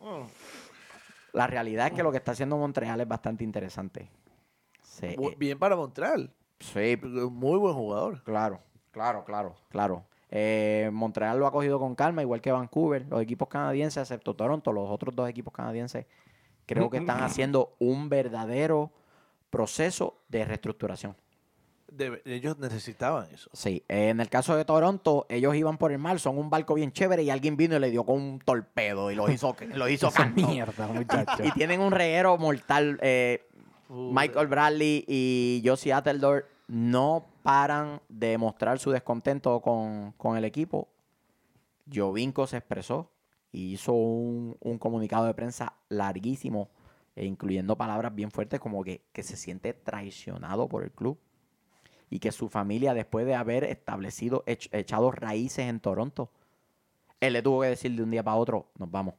[0.00, 0.26] oh,
[1.32, 4.08] La realidad es que lo que está haciendo Montreal es bastante interesante.
[5.02, 6.32] Bu- eh, bien para Montreal.
[6.60, 8.22] Sí, Muy buen jugador.
[8.22, 8.60] claro,
[8.92, 10.04] claro, claro, claro.
[10.32, 13.04] Eh, Montreal lo ha cogido con calma, igual que Vancouver.
[13.08, 16.06] Los equipos canadienses, excepto Toronto, los otros dos equipos canadienses,
[16.66, 18.92] creo que están haciendo un verdadero
[19.50, 21.16] proceso de reestructuración.
[21.90, 23.50] De- ellos necesitaban eso.
[23.52, 26.74] Sí, eh, en el caso de Toronto, ellos iban por el mar, son un barco
[26.74, 29.88] bien chévere y alguien vino y le dio con un torpedo y lo hizo, lo
[29.88, 31.42] hizo mierda, muchacho.
[31.44, 33.00] Y tienen un reguero mortal.
[33.02, 33.48] eh,
[33.90, 40.44] Uh, Michael Bradley y Josie Atteldor no paran de mostrar su descontento con, con el
[40.44, 40.88] equipo.
[41.92, 43.10] Jovinko se expresó
[43.50, 46.70] y hizo un, un comunicado de prensa larguísimo,
[47.16, 51.18] e incluyendo palabras bien fuertes como que, que se siente traicionado por el club
[52.08, 56.30] y que su familia, después de haber establecido, ech- echado raíces en Toronto,
[57.18, 59.14] él le tuvo que decir de un día para otro, nos vamos.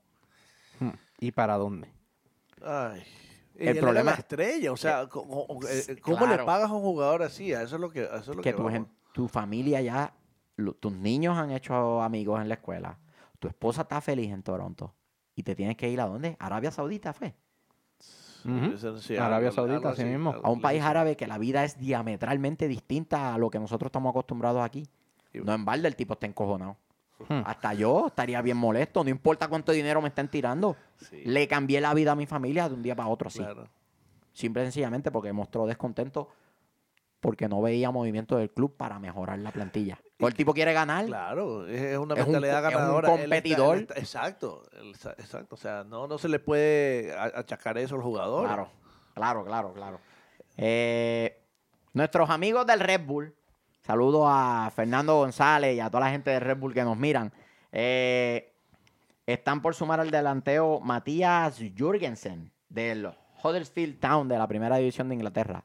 [0.80, 0.92] Hmm.
[1.20, 1.90] ¿Y para dónde?
[2.64, 3.04] Ay.
[3.62, 5.08] Y El él era problema- la estrella, o sea, eh,
[6.02, 7.52] ¿cómo le pagas a un jugador así?
[7.52, 8.58] Eso es lo que, eso es lo que, que
[9.14, 10.14] tu, familia ya,
[10.56, 12.98] lo- tus niños han hecho amigos en la escuela,
[13.40, 14.94] tu esposa está feliz en Toronto
[15.36, 16.36] y te tienes que ir a dónde?
[16.40, 17.36] Arabia Saudita fue.
[19.02, 20.32] Sí, Arabia Saudita, así mismo.
[20.44, 24.10] A un país árabe que la vida es diametralmente distinta a lo que nosotros estamos
[24.10, 24.88] acostumbrados aquí.
[25.34, 26.76] No en balde el tipo está encojonado.
[27.30, 27.42] Hmm.
[27.46, 30.76] Hasta yo estaría bien molesto, no importa cuánto dinero me estén tirando.
[30.98, 33.40] Sí, Le cambié la vida a mi familia de un día para otro así.
[33.40, 33.68] claro.
[34.34, 36.30] Simple y sencillamente porque mostró descontento
[37.20, 40.00] porque no veía movimiento del club para mejorar la plantilla.
[40.24, 41.06] O el tipo quiere ganar.
[41.08, 43.08] Claro, es una Es un mentalidad es un ganadora.
[43.08, 43.78] Él está- él competidor.
[43.80, 45.56] está- exacto, él está- exacto.
[45.56, 48.46] O sea, no, no se le puede achacar eso al jugador.
[48.46, 48.70] Claro,
[49.16, 50.00] claro, claro, claro.
[50.58, 51.42] Eh,
[51.94, 53.34] nuestros amigos del Red Bull,
[53.82, 57.32] saludo a Fernando González y a toda la gente de Red Bull que nos miran.
[57.72, 58.48] eh,
[59.28, 63.10] están por sumar al delanteo Matías Jürgensen del
[63.44, 65.64] Huddersfield Town de la primera división de Inglaterra.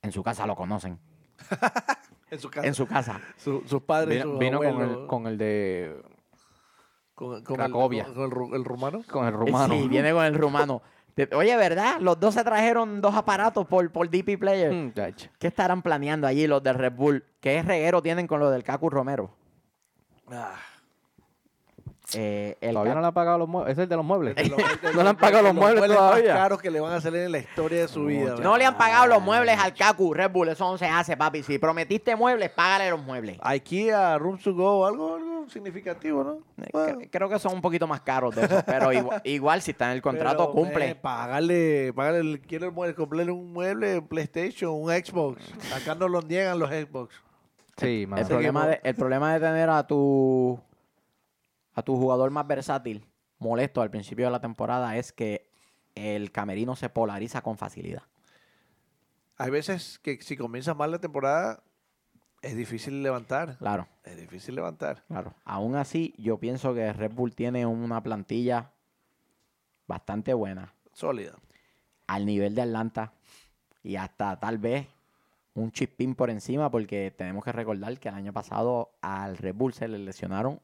[0.00, 0.98] En su casa lo conocen.
[2.30, 2.66] En su casa.
[2.66, 3.20] En su casa.
[3.36, 6.02] Su- sus padres, Vino, vino con, el, con el de
[7.14, 8.06] con- con Cracovia.
[8.06, 9.02] El, con el, el rumano.
[9.08, 9.74] con el rumano.
[9.74, 10.82] Sí, viene con el rumano.
[11.16, 12.00] De- Oye, ¿verdad?
[12.00, 14.72] Los dos se trajeron dos aparatos por, por DP Player.
[14.72, 15.28] Muchacho.
[15.38, 17.24] ¿Qué estarán planeando allí los del Red Bull?
[17.40, 19.30] ¿Qué reguero tienen con lo del Cacu Romero?
[20.30, 20.56] Ah,
[22.12, 23.72] Eh, el Todavía no le han pagado los muebles.
[23.72, 24.36] Es el de los muebles.
[24.50, 24.58] los-
[24.94, 26.34] no le han pagado los muebles más todavía.
[26.34, 28.36] caros que le van a salir en la historia de su vida.
[28.42, 30.48] No le han pagado los muebles al Cacu Red Bull.
[30.50, 31.42] Eso no se hace, papi.
[31.42, 33.38] Si prometiste muebles, págale los muebles.
[33.40, 36.32] IKEA, Room to Go, algo, algo significativo, ¿no?
[36.64, 38.62] Eh, Bueno, Creo que son un poquito más caros de eso.
[38.66, 40.90] Pero igual, igual si está en el contrato, pero, cumple.
[40.90, 45.42] eh, págale, págale, el- quiere el mueble, comprarle un mueble, un PlayStation, un Xbox.
[45.74, 47.14] Acá no lo niegan los Xbox.
[47.78, 48.20] Sí, mano.
[48.22, 50.60] el, problema de, el problema de tener a tu,
[51.74, 53.04] a tu jugador más versátil
[53.38, 55.50] molesto al principio de la temporada es que
[55.94, 58.02] el camerino se polariza con facilidad.
[59.36, 61.62] Hay veces que si comienzas mal la temporada,
[62.42, 63.56] es difícil levantar.
[63.58, 65.04] Claro, Es difícil levantar.
[65.08, 65.34] claro.
[65.44, 68.70] Aún así, yo pienso que Red Bull tiene una plantilla
[69.86, 70.72] bastante buena.
[70.92, 71.34] Sólida.
[72.06, 73.12] al nivel de Atlanta
[73.82, 74.86] y hasta tal vez
[75.54, 79.72] un chispín por encima porque tenemos que recordar que el año pasado al Red Bull
[79.72, 80.60] se le lesionaron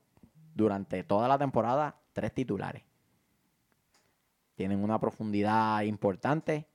[0.61, 2.83] durante toda la temporada tres titulares.
[4.55, 6.67] Tienen una profundidad importante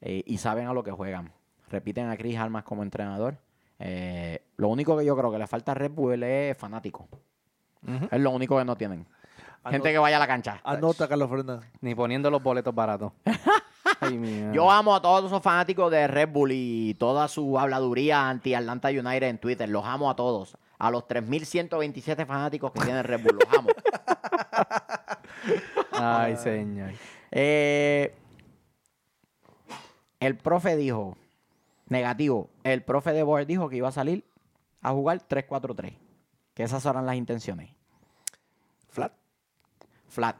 [0.00, 1.32] eh, y saben a lo que juegan.
[1.70, 3.38] Repiten a Chris Almas como entrenador.
[3.78, 7.08] Eh, lo único que yo creo que le falta a Red Bull es fanático.
[8.10, 9.06] Es lo único que no tienen.
[9.66, 10.60] Gente que vaya a la cancha.
[10.64, 11.70] Anota, Carlos Fernández.
[11.80, 13.12] Ni poniendo los boletos baratos.
[14.00, 14.50] Ay.
[14.52, 18.88] Yo amo a todos esos fanáticos de Red Bull y toda su habladuría anti Atlanta
[18.88, 19.68] United en Twitter.
[19.68, 20.56] Los amo a todos.
[20.80, 23.38] A los 3.127 fanáticos que tiene Red Bull.
[23.38, 23.68] Los amo.
[25.92, 26.90] Ay, señor.
[27.30, 28.14] Eh,
[30.20, 31.16] el profe dijo,
[31.88, 34.24] negativo, el profe de Boer dijo que iba a salir
[34.82, 35.96] a jugar 3-4-3.
[36.54, 37.70] Que esas eran las intenciones.
[38.88, 39.12] Flat.
[40.08, 40.36] Flat.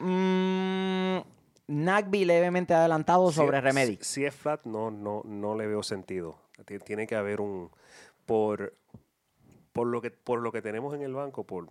[0.00, 1.18] Mm,
[1.68, 3.96] Nagby levemente adelantado Si sobre es- Remedy.
[4.00, 6.38] Si, si es flat, no, no, no le veo sentido.
[6.64, 7.70] Ti- Tiene que haber un.
[8.26, 8.74] Por,
[9.80, 11.68] por, lo que, por lo que tenemos en el banco, por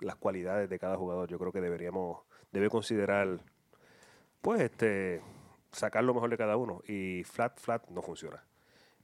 [0.00, 2.20] las cualidades de cada jugador, yo creo que deberíamos.
[2.50, 3.40] Debe considerar.
[4.40, 5.20] Pues este.
[5.70, 6.80] Sacar lo mejor de cada uno.
[6.88, 8.42] Y flat, flat no funciona.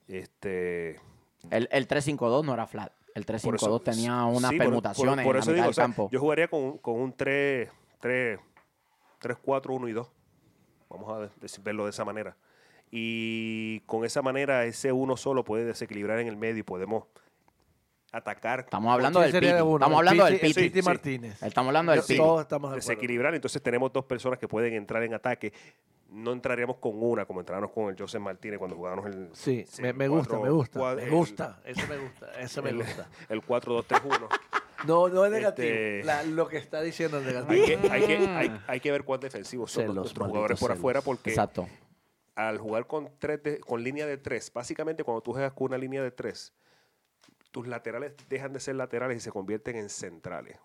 [0.07, 0.97] Este.
[1.51, 2.91] El, el 3-5-2 no era flat.
[3.15, 5.55] El por 3-5-2 eso- tenía unas sí, por- por- permutaciones por en eso la mitad
[5.55, 6.09] digo, del o sea, campo.
[6.11, 7.69] Yo jugaría con, un- con un 3,
[8.01, 8.41] 3,
[9.19, 10.11] 3, 4, 1 y 2.
[10.89, 11.31] Vamos a
[11.63, 12.35] verlo de esa manera.
[12.91, 17.05] Y con esa manera, ese uno solo puede desequilibrar en el medio y podemos
[18.13, 18.61] atacar.
[18.61, 19.57] Estamos hablando del ¿Quién sería Piti.
[19.57, 19.77] de uno?
[19.77, 20.83] Estamos hablando del Piti-.
[20.83, 21.43] Martínez.
[21.43, 22.17] Estamos hablando del Piti.
[22.17, 22.89] Todos estamos de acuerdo.
[22.89, 23.35] desequilibrar.
[23.35, 25.53] Entonces tenemos dos personas que pueden entrar en ataque.
[26.11, 29.29] No entraríamos con una, como entrábamos con el Joseph Martínez cuando jugábamos el.
[29.35, 30.95] Sí, me, me gusta, cuatro- me gusta.
[30.97, 31.61] Me el- gusta.
[31.67, 32.41] Eso me gusta.
[32.41, 33.09] Eso me el- gusta.
[33.29, 34.29] El 4-2-3-1.
[34.87, 35.69] No, no es negativo.
[35.69, 37.51] Este- La- lo que está diciendo es negativo.
[37.53, 40.59] hay, que, hay, que, hay, hay que ver cuán defensivos son Celos, los- nuestros jugadores
[40.59, 40.79] por celos.
[40.79, 41.69] afuera, porque Exacto.
[42.37, 45.77] al jugar con tres de- con línea de tres, básicamente cuando tú juegas con una
[45.79, 46.55] línea de tres,
[47.51, 50.59] tus laterales dejan de ser laterales y se convierten en centrales.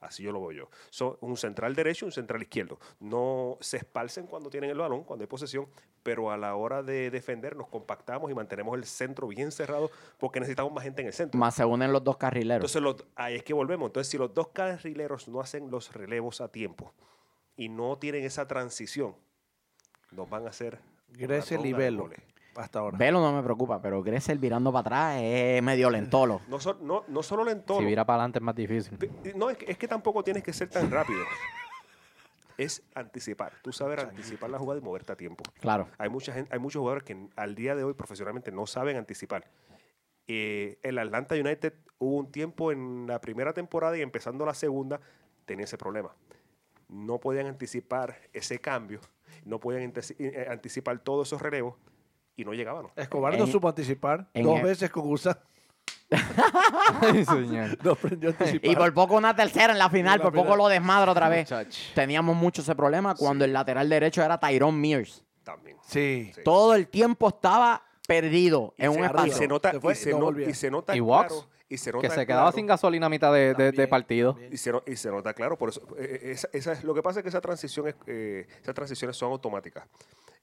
[0.00, 0.70] Así yo lo veo yo.
[0.90, 2.78] Son un central derecho y un central izquierdo.
[3.00, 5.66] No se esparcen cuando tienen el balón, cuando hay posesión,
[6.02, 10.38] pero a la hora de defender nos compactamos y mantenemos el centro bien cerrado porque
[10.38, 11.40] necesitamos más gente en el centro.
[11.40, 12.76] Más se unen los dos carrileros.
[12.76, 13.86] Entonces, los- ahí es que volvemos.
[13.88, 16.92] Entonces, si los dos carrileros no hacen los relevos a tiempo
[17.56, 19.16] y no tienen esa transición,
[20.12, 20.78] nos van a hacer.
[21.70, 22.18] Una y goles.
[22.56, 22.96] Hasta ahora.
[22.98, 26.40] Velo no me preocupa, pero Gressel virando para atrás es medio lentolo.
[26.48, 27.78] No, so- no, no solo lento.
[27.78, 28.98] Si vira para adelante es más difícil.
[29.34, 31.20] No, es que, es que tampoco tienes que ser tan rápido.
[32.58, 33.52] es anticipar.
[33.62, 35.44] Tú saber anticipar la jugada y moverte a tiempo.
[35.60, 35.88] Claro.
[35.98, 39.44] Hay, mucha gente, hay muchos jugadores que al día de hoy profesionalmente no saben anticipar.
[40.26, 45.00] Eh, el Atlanta United hubo un tiempo en la primera temporada y empezando la segunda
[45.44, 46.14] tenía ese problema.
[46.88, 49.00] No podían anticipar ese cambio,
[49.44, 51.74] no podían eh, anticipar todos esos relevos
[52.36, 52.86] y no llegaban.
[52.96, 54.28] Escobar no En- supo anticipar.
[54.34, 55.38] Dos el- veces con USA.
[57.00, 57.78] Ay, señor.
[57.84, 58.70] No aprendió a anticipar.
[58.70, 60.58] Y por poco una tercera en la final, la por poco final.
[60.58, 61.50] lo desmadra otra vez.
[61.50, 61.76] Muchach.
[61.94, 65.24] Teníamos mucho ese problema cuando el lateral derecho era Tyrone Mears.
[65.42, 65.76] También.
[65.82, 66.30] Sí.
[66.34, 66.42] Sí.
[66.44, 69.32] Todo el tiempo estaba perdido en un se, y espacio.
[69.34, 72.02] se nota, Se y se no y se nota Y claro, Walks, y se nota
[72.02, 74.38] Que se claro, quedaba sin gasolina a mitad de, de- de También, partido.
[74.50, 76.94] Y se, no- y se nota claro, por eso, eh, eh, esa, esa es, lo
[76.94, 79.84] que pasa es que esa transición es, eh, esas transiciones son automáticas.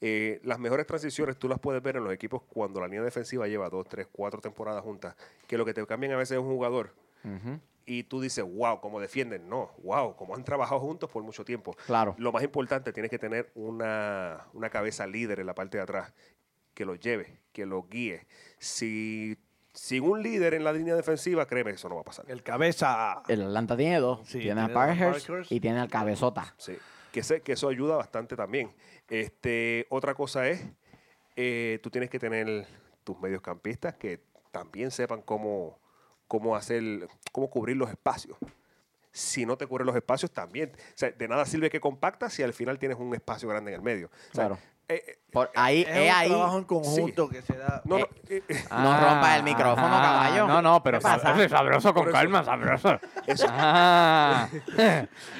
[0.01, 3.47] Eh, las mejores transiciones tú las puedes ver en los equipos cuando la línea defensiva
[3.47, 5.15] lleva dos, tres, cuatro temporadas juntas,
[5.47, 6.93] que lo que te cambian a veces es un jugador
[7.85, 9.47] y tú dices, wow, cómo defienden.
[9.49, 11.73] No, wow, cómo han trabajado juntos por mucho tiempo.
[11.85, 12.15] Claro.
[12.17, 16.13] Lo más importante, tienes que tener una, una cabeza líder en la parte de atrás
[16.73, 18.25] que lo lleve, que lo guíe.
[18.57, 19.37] Si
[19.73, 22.25] sin un líder en la línea defensiva, créeme, eso no va a pasar.
[22.29, 23.23] El cabeza.
[23.27, 24.19] El Atlanta tiene dos.
[24.27, 25.51] Sí, tiene a tiene a Parkhurst Parkhurst.
[25.51, 26.53] y tiene al Cabezota.
[26.57, 26.77] Sí,
[27.11, 28.71] que, sé, que eso ayuda bastante también.
[29.09, 30.63] Este, otra cosa es,
[31.35, 32.67] eh, tú tienes que tener
[33.03, 35.79] tus mediocampistas que también sepan cómo,
[36.27, 38.37] cómo hacer, cómo cubrir los espacios.
[39.11, 40.71] Si no te cubren los espacios, también.
[40.75, 43.75] O sea, de nada sirve que compactas si al final tienes un espacio grande en
[43.75, 44.07] el medio.
[44.07, 44.57] O sea, Claro.
[44.95, 46.29] Eh, eh, Por ahí, Es es un ahí.
[46.29, 47.81] trabajo en conjunto que se da.
[47.85, 50.47] no, no, Eh, eh, eh, rompas el micrófono, caballo.
[50.47, 51.49] No, no, pero ¿Qué pasa?
[51.49, 52.99] sabroso, con calma, sabroso.
[53.27, 54.47] eso- Ah.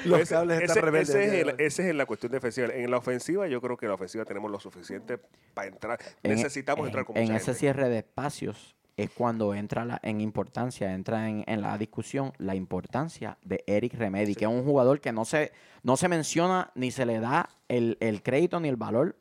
[0.04, 1.08] Los Ese- cables ese, están rebeldes.
[1.10, 1.66] ese es día el- de hoy.
[1.66, 2.68] ese es en la cuestión defensiva.
[2.72, 5.18] En la ofensiva, yo creo que en la ofensiva tenemos lo suficiente
[5.54, 5.98] para entrar.
[6.22, 7.60] En- e- Necesitamos en, entrar con En mucha ese gente.
[7.60, 12.54] cierre de espacios es cuando entra la- en importancia, entra en, en la discusión la
[12.54, 15.52] importancia de Eric Remedy, que es un jugador que no se,
[15.82, 19.16] no se menciona ni se le da el, el crédito ni el valor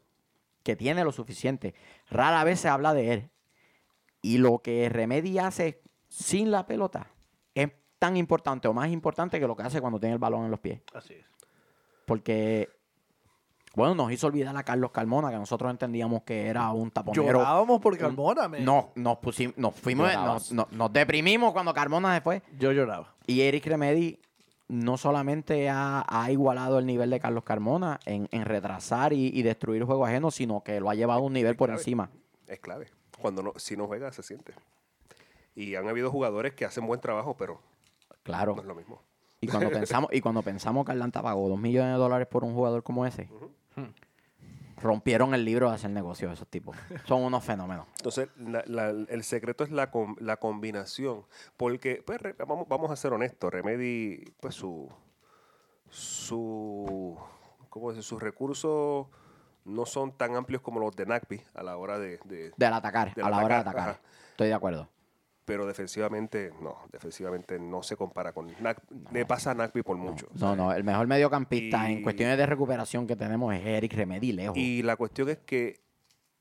[0.64, 1.74] que tiene lo suficiente.
[2.10, 3.30] Rara vez se habla de él.
[4.22, 7.08] Y lo que Remedy hace sin la pelota
[7.56, 10.52] es tan importante o más importante que lo que hace cuando tiene el balón en
[10.52, 10.82] los pies.
[10.94, 11.26] Así es.
[12.06, 12.70] Porque,
[13.76, 17.24] bueno, nos hizo olvidar a Carlos Carmona, que nosotros entendíamos que era un taponero.
[17.40, 18.48] Llorábamos por Carmona.
[18.60, 22.42] No, nos pusimos, nos fuimos, nos, nos- nos deprimimos cuando Carmona se fue.
[22.58, 23.16] Yo lloraba.
[23.26, 24.20] Y Eric Remedy
[24.74, 29.42] no solamente ha, ha igualado el nivel de Carlos Carmona en, en retrasar y, y
[29.44, 31.80] destruir juego ajeno, sino que lo ha llevado a un nivel por clave.
[31.82, 32.10] encima.
[32.48, 32.88] Es clave.
[33.20, 34.54] Cuando no, si no juega, se siente.
[35.56, 37.62] Y han habido jugadores que hacen buen trabajo, pero
[38.24, 38.56] Claro.
[38.56, 39.02] no es lo mismo.
[39.42, 42.54] Y cuando pensamos, y cuando pensamos que Atlanta pagó dos millones de dólares por un
[42.54, 43.30] jugador como ese,
[44.84, 46.78] rompieron el libro de hacer negocios esos tipos.
[47.06, 47.88] Son unos fenómenos.
[47.98, 51.26] Entonces, la- la- el secreto es la, com- la combinación.
[51.58, 54.90] Porque, pues, re- vamos, vamos a ser honestos, Remedy, pues su,
[55.90, 57.18] su,
[57.70, 58.04] ¿cómo decir?
[58.04, 59.08] sus recursos
[59.66, 63.14] no son tan amplios como los de NACPI a la hora de, de- Del atacar,
[63.22, 63.90] a la hora de atacar, atacar.
[63.90, 64.02] ajá.
[64.32, 64.90] Estoy de acuerdo.
[65.46, 68.82] Pero defensivamente, no, defensivamente no se compara con NAC,
[69.12, 70.28] le pasa a NACPI por mucho.
[70.36, 74.58] No, no, el mejor mediocampista en cuestiones de recuperación que tenemos es Eric Remedy lejos.
[74.58, 75.82] Y la cuestión es que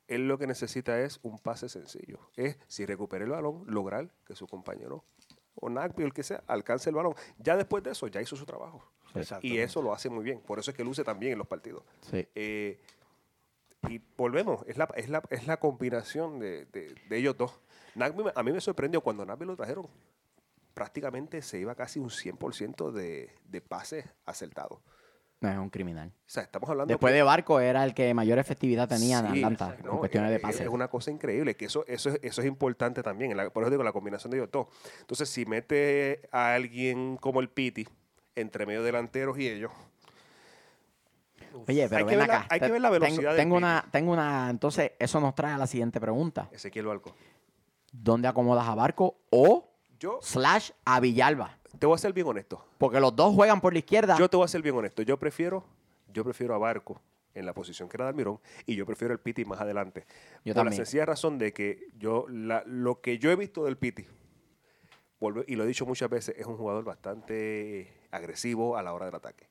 [0.08, 2.18] él lo que necesita es un pase sencillo.
[2.36, 5.04] Es, si recupera el balón, lograr que su compañero
[5.54, 7.14] o Nagby o el que sea alcance el balón.
[7.38, 8.84] Ya después de eso, ya hizo su trabajo.
[9.42, 10.40] Y eso lo hace muy bien.
[10.40, 11.82] Por eso es que luce también en los partidos.
[12.10, 12.26] Sí.
[12.34, 12.80] Eh,
[13.88, 17.60] y volvemos, es la, es la, es la combinación de, de- de ellos dos.
[17.94, 19.86] Nagby a mí me sorprendió cuando Nagby lo trajeron.
[20.74, 24.78] Prácticamente se iba casi un 100% de, de pases acertados.
[25.40, 26.08] No, es un criminal.
[26.08, 29.32] O sea, estamos hablando Después que- de Barco era el que mayor efectividad tenía en
[29.32, 30.60] Sí, Atlanta no, en cuestiones de es- pases.
[30.62, 33.36] Es una cosa increíble, que eso, eso, es, eso es importante también.
[33.36, 34.68] la- por eso digo, la combinación de ellos dos.
[35.00, 37.86] Entonces, si mete a alguien como el Piti
[38.36, 39.72] entre medio delanteros y ellos,
[41.66, 42.46] Oye, pero hay que ver la- acá.
[42.48, 43.64] hay que Te- ver la velocidad Tengo, Piti.
[43.64, 44.48] una, tengo una.
[44.48, 46.48] Entonces, eso nos trae a la siguiente pregunta.
[46.52, 47.14] Ezequiel Barco.
[47.92, 49.68] ¿Dónde acomodas a Barco o
[50.00, 51.58] Yo slash a Villalba?
[51.78, 52.64] te voy a ser bien honesto.
[52.78, 54.16] Porque los dos juegan por la izquierda.
[54.18, 55.02] Yo te voy a ser bien honesto.
[55.02, 55.64] Yo prefiero,
[56.12, 57.00] yo prefiero a Barco
[57.34, 60.04] en la posición que era Dalmirón y yo prefiero el Piti más adelante.
[60.44, 60.78] Yo por también.
[60.80, 64.06] la sencilla razón de que yo la- lo que yo he visto del Piti
[65.46, 69.14] y lo he dicho muchas veces, es un jugador bastante agresivo a la hora del
[69.14, 69.46] ataque.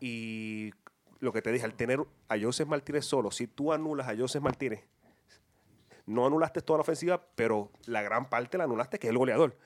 [0.00, 0.70] Y
[1.20, 4.42] lo que te dije, al tener a Joseph Martínez solo, si tú anulas a Joseph
[4.42, 4.84] Martínez,
[6.06, 9.56] no anulaste toda la ofensiva, pero la gran parte la anulaste, que es el goleador.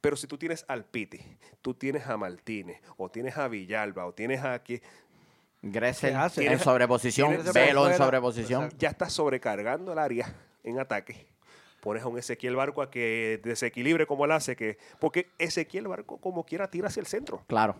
[0.00, 1.18] Pero si tú tienes al Piti,
[1.62, 4.82] tú tienes a Martínez, o tienes a Villalba, o tienes a que
[5.62, 7.38] Gressel en sobreposición.
[7.54, 8.64] Velo en sobreposición.
[8.64, 8.78] Exacto.
[8.78, 11.26] ya estás sobrecargando el área en ataque.
[11.80, 16.18] Pones a un Ezequiel Barco a que desequilibre como él hace, que porque Ezequiel Barco
[16.18, 17.42] como quiera tira hacia el centro.
[17.46, 17.76] Claro.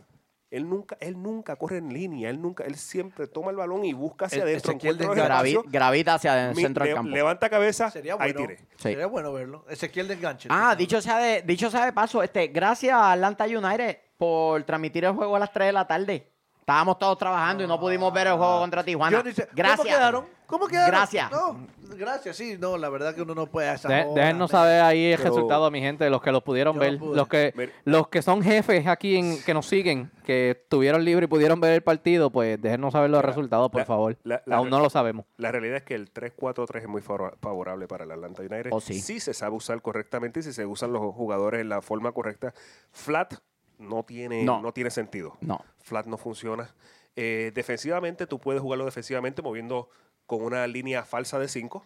[0.55, 3.93] Él nunca, él nunca corre en línea, él nunca, él siempre toma el balón y
[3.93, 4.71] busca hacia El- adentro.
[4.73, 7.11] Ezequiel encuentra los Gravi- espacios, gravita hacia el mi- centro del campo.
[7.11, 8.49] Levanta cabeza, Sería ahí bueno.
[8.49, 8.57] tire.
[8.59, 8.65] Sí.
[8.83, 9.65] Sería bueno verlo.
[9.69, 10.49] Ezequiel de enganche.
[10.53, 15.05] Ah, dicho sea de, dicho sea de paso, este, gracias a Atlanta United por transmitir
[15.05, 16.31] el juego a las 3 de la tarde.
[16.65, 19.19] Estábamos todos trabajando y no pudimos ver el juego contra Tijuana.
[19.19, 19.77] Yo ni sé- gracias.
[19.81, 20.27] ¿Cómo quedaron?
[20.47, 20.91] ¿Cómo quedaron?
[20.93, 21.31] Gracias.
[21.31, 22.57] No, gracias, sí.
[22.59, 23.91] No, la verdad que uno no puede hacer.
[23.91, 26.99] De- déjennos saber ahí el Pero- resultado, mi gente, los que los pudieron Yo ver,
[26.99, 27.17] pude.
[27.17, 31.29] los que los que son jefes aquí en, que nos siguen, que estuvieron libres y
[31.29, 34.17] pudieron ver el partido, pues déjennos saber los resultados, por la- favor.
[34.23, 35.27] la- la- Aún no lo sabemos.
[35.37, 38.71] La realidad es que el 3-4-3 es muy favor- favorable para el Atlanta United.
[38.73, 39.01] Oh, sí.
[39.03, 42.55] Si se sabe usar correctamente y si se usan los jugadores en la forma correcta.
[42.91, 43.35] Flat
[43.79, 44.61] no tiene, No.
[44.63, 44.73] no.
[44.73, 45.37] tiene sentido.
[45.41, 45.65] No.
[45.83, 46.75] Flat no funciona.
[47.17, 49.89] Eh, defensivamente, tú puedes jugarlo defensivamente moviendo
[50.27, 51.85] con una línea falsa de 5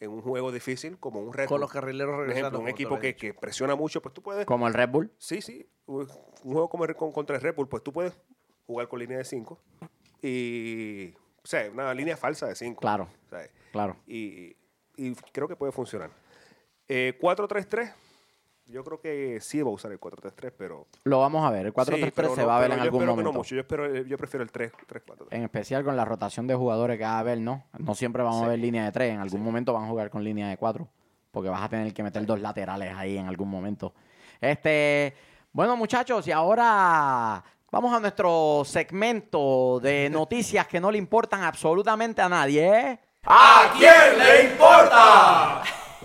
[0.00, 1.60] en un juego difícil como un Red Con Bull.
[1.60, 2.46] los carrileros Por regresando.
[2.48, 5.12] ejemplo, un equipo que, que presiona mucho, pues tú puedes Como el Red Bull.
[5.18, 5.68] Sí, sí.
[5.86, 6.06] Un
[6.42, 8.18] juego como el- con- contra el Red Bull, pues tú puedes
[8.66, 9.60] jugar con línea de 5
[10.22, 11.14] y.
[11.42, 12.80] O sea, una línea falsa de 5.
[12.80, 13.08] Claro,
[13.72, 13.96] claro.
[14.06, 14.54] Y,
[14.96, 16.10] y creo que puede funcionar.
[16.86, 17.94] Eh, 4-3-3.
[18.70, 20.86] Yo creo que sí va a usar el 4-3-3, pero.
[21.04, 21.66] Lo vamos a ver.
[21.66, 23.32] El 4-3-3 sí, se no- va a ver en yo algún espero que momento.
[23.32, 23.54] no mucho.
[23.54, 25.26] Yo, espero, yo prefiero el 3-4-3.
[25.30, 27.64] En especial con la rotación de jugadores que va a haber, ¿no?
[27.78, 28.50] No siempre vamos a Sí.
[28.50, 29.12] ver línea de 3.
[29.14, 30.86] En algún momento van a jugar con línea de 4.
[31.30, 33.92] Porque vas a tener que meter dos laterales ahí en algún momento.
[34.40, 35.14] Este.
[35.52, 37.42] Bueno, muchachos, y ahora
[37.72, 43.00] vamos a nuestro segmento de noticias que no le importan absolutamente a nadie, ¿eh?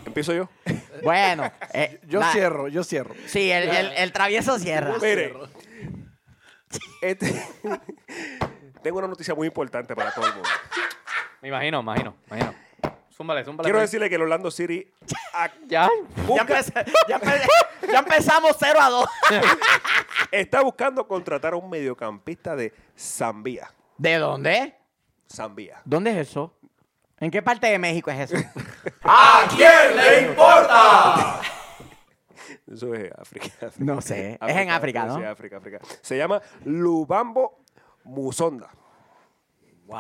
[0.06, 0.48] Empiezo yo.
[1.04, 3.14] Bueno, eh, Yo cierro, yo cierro.
[3.28, 4.96] Sí, el, el- el travieso cierra.
[5.02, 5.34] Mire.
[7.02, 7.42] Este-
[8.82, 10.50] tengo una noticia muy importante para todo el mundo.
[11.42, 12.54] Me imagino, imagino, imagino.
[13.16, 13.66] Zúmbale, zúmbale.
[13.66, 13.90] Quiero pues.
[13.90, 14.92] decirle que el Orlando City
[15.68, 15.90] Ya.
[16.28, 17.20] Ya, empecé- ya
[17.92, 19.10] ya empezamos 0 a 2.
[20.32, 23.72] está buscando contratar a un mediocampista de Zambia.
[23.98, 24.76] ¿De dónde?
[25.32, 25.82] Zambia.
[25.86, 26.58] ¿Dónde es eso?
[27.20, 28.38] ¿En qué parte de México es eso?
[32.72, 33.48] Eso es África.
[33.78, 34.38] No sé.
[34.46, 35.18] Es en África, ¿no?
[35.18, 35.80] Sí, África, África.
[36.02, 37.60] Se llama Lubambo
[38.04, 38.70] Musonda.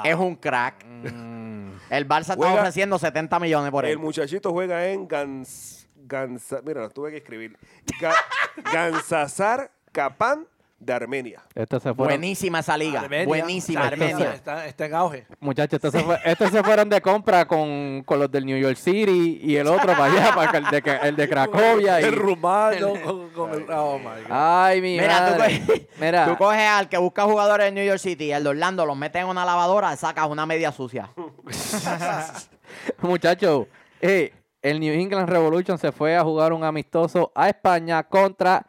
[0.04, 0.84] Es un crack.
[0.84, 4.00] El Barça está Juega- ofreciendo 70 millones por El él.
[4.00, 7.58] muchachito juega en Gans, Gansa- mira, lo tuve que escribir.
[8.02, 8.16] Ga-
[8.74, 10.48] Gansasar Kapan
[10.78, 11.42] de Armenia.
[11.56, 13.00] Estos se fueron, Buenísima esa liga.
[13.02, 13.26] Armenia.
[13.26, 14.34] Buenísima, Está- Armenia.
[14.34, 15.26] Está, está en auge.
[15.40, 18.76] muchachos, estos se, fue- estos se fueron de compra con, con los del New York
[18.76, 22.00] City y el otro para allá, para el de, el de Cracovia.
[22.02, 23.66] El rumano con, con el.
[23.72, 24.28] Oh my God.
[24.30, 25.62] ay, mi Mira, tú, madre.
[25.66, 28.50] coges, Mira, tú coges al que busca jugadores en New York City y el de
[28.50, 31.10] Orlando los metes en una lavadora, sacas una media sucia.
[33.02, 33.68] muchachos,
[34.02, 38.66] eh, el New England Revolution se fue a jugar un amistoso a España contra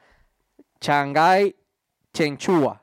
[0.80, 1.54] Shanghai
[2.16, 2.82] Chenchua.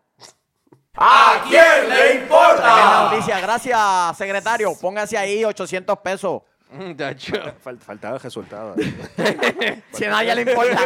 [2.56, 3.40] Tremenda noticia.
[3.42, 4.74] Gracias, secretario.
[4.80, 6.42] Póngase ahí 800 pesos.
[7.64, 8.76] Fal- faltaba resultado.
[9.94, 10.86] Si a nadie le importa.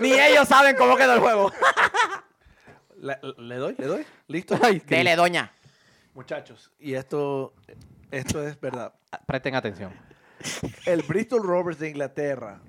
[0.00, 1.52] Ni ellos saben cómo quedó el juego.
[3.00, 4.06] Le, le doy, le doy.
[4.26, 4.58] ¿Listo?
[4.60, 5.52] Ay, Dele, doña.
[6.14, 7.54] Muchachos, y esto,
[8.10, 8.92] esto es verdad.
[9.24, 9.92] Presten atención.
[10.84, 12.60] El Bristol Rovers de Inglaterra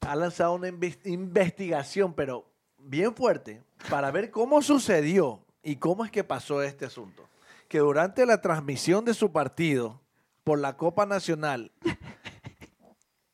[0.00, 2.50] ha lanzado una inves- investigación, pero
[2.84, 7.28] bien fuerte, para ver cómo sucedió y cómo es que pasó este asunto.
[7.68, 10.00] Que durante la transmisión de su partido
[10.44, 11.72] por la Copa Nacional,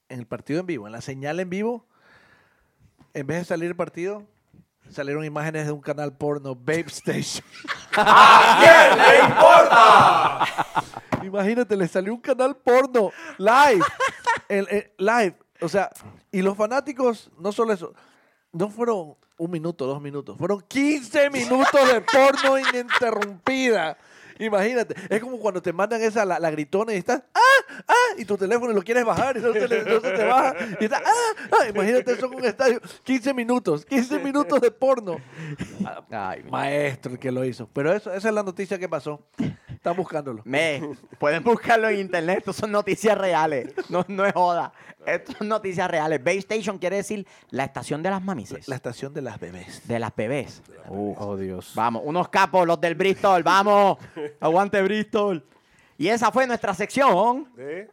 [0.09, 1.87] en el partido en vivo, en la señal en vivo,
[3.15, 4.25] en vez de salir el partido,
[4.89, 7.45] salieron imágenes de un canal porno, Babe Station.
[11.23, 13.85] Imagínate, le salió un canal porno live.
[14.49, 15.37] El- el- live.
[15.61, 15.91] O sea,
[16.33, 17.93] y los fanáticos, no solo eso,
[18.53, 23.97] no fueron un minuto, dos minutos, fueron 15 minutos de porno ininterrumpida.
[24.39, 27.75] Imagínate, es como cuando te mandan esa, la, la gritona y estás, ¡ah!
[27.89, 28.15] ¡ah!
[28.17, 30.55] Y tu teléfono lo quieres bajar y no se, le- no se te baja.
[30.81, 31.47] Y estás, ¡ah!
[31.53, 31.69] ¡ah!
[31.69, 35.19] Imagínate eso en un estadio, 15 minutos, 15 minutos de porno.
[36.11, 37.69] Ay, Maestro el que lo hizo.
[37.75, 39.27] Pero eso, esa es la noticia que pasó.
[39.81, 40.43] Están buscándolo.
[40.45, 40.83] Me,
[41.19, 42.41] pueden buscarlo en internet.
[42.41, 43.73] Estos son noticias reales.
[43.89, 44.75] No, no es joda.
[45.07, 46.23] Estos son noticias reales.
[46.23, 48.69] Base Station quiere decir la estación de las mamises.
[48.69, 49.89] La estación de las bebés.
[49.89, 50.63] de las bebés.
[50.87, 51.73] Uh, oh, Dios.
[51.75, 53.43] Vamos, unos capos, los del Bristol.
[53.43, 53.97] Vamos.
[54.41, 55.43] Aguante Bristol.
[55.97, 57.49] Y esa fue nuestra sección.
[57.57, 57.89] ¿Eh?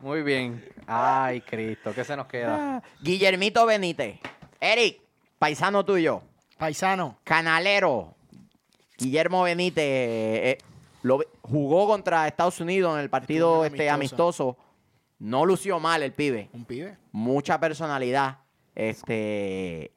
[0.00, 0.62] Muy bien.
[0.86, 2.82] Ay, Cristo, ¿qué se nos queda?
[3.00, 4.20] Guillermito Benítez.
[4.60, 5.00] Eric,
[5.38, 6.20] paisano tuyo.
[6.58, 7.18] Paisano.
[7.24, 8.14] Canalero.
[8.98, 10.58] Guillermo Benítez eh,
[11.02, 14.56] lo, jugó contra Estados Unidos en el partido este, amistoso.
[15.18, 16.48] No lució mal el pibe.
[16.52, 16.96] Un pibe.
[17.12, 18.38] Mucha personalidad.
[18.74, 19.92] Este.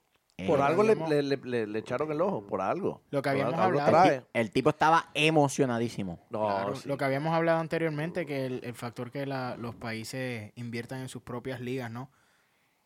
[0.48, 3.02] Por eh, algo le, le- le- le- le echaron el ojo, por algo.
[3.12, 4.04] Lo que Por habíamos algo hablado.
[4.08, 4.24] trae.
[4.34, 6.20] El tipo estaba emocionadísimo.
[6.30, 6.88] No, Claro, sí.
[6.88, 11.10] Lo que habíamos hablado anteriormente, que el, el factor que la- los países inviertan en
[11.10, 12.10] sus propias ligas, ¿no?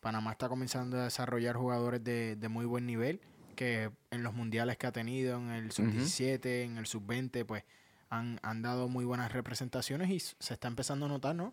[0.00, 3.20] Panamá está comenzando a desarrollar jugadores de, de muy buen nivel,
[3.54, 7.64] que en los mundiales que ha tenido, en el sub-17, en el sub-20, pues
[8.10, 11.52] han, han dado muy buenas representaciones y se está empezando a notar, ¿no?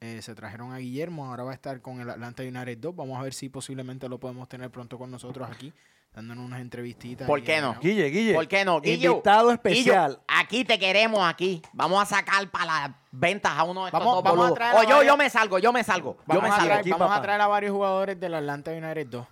[0.00, 2.94] Eh, se trajeron a Guillermo, ahora va a estar con el Atlanta United 2.
[2.96, 5.72] Vamos a ver si posiblemente lo podemos tener pronto con nosotros aquí,
[6.12, 7.26] dándonos unas entrevistitas.
[7.26, 7.78] ¿Por qué no?
[7.80, 8.34] Guille, Guille.
[8.34, 8.82] ¿Por qué no?
[8.82, 10.20] Guillo, Invitado Guillo, especial.
[10.28, 11.62] aquí te queremos, aquí.
[11.72, 14.74] Vamos a sacar para las ventas a uno de estos Vamos- dos vamos a traer
[14.74, 16.16] O a yo, varios- yo me salgo, yo me salgo.
[16.18, 16.66] Yo Vamos, me a, salgo.
[16.66, 19.26] traer, aquí, vamos a traer a varios jugadores del Atlanta United 2.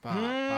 [0.00, 0.48] Para Mm,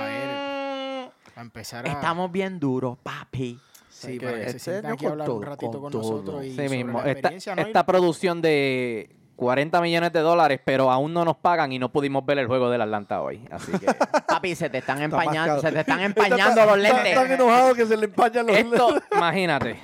[1.37, 1.93] empezar a...
[1.93, 3.59] Estamos bien duros, papi.
[3.89, 6.03] Sí, que se este año aquí a hablar con un todo, ratito con con, todo.
[6.03, 7.03] nosotros y Sí mismo.
[7.03, 12.25] Esta, producción de 40 millones de dólares, pero aún no nos pagan y no pudimos
[12.25, 13.47] ver el juego del Atlanta hoy.
[13.51, 13.87] Así que
[14.29, 15.61] Papi, se te están Está empañando, mascado.
[15.61, 17.15] se te están Está empañando tan- los tan- lentes.
[17.15, 19.09] Tan enojado que se le empañan los esto, lentes.
[19.17, 19.81] imagínate.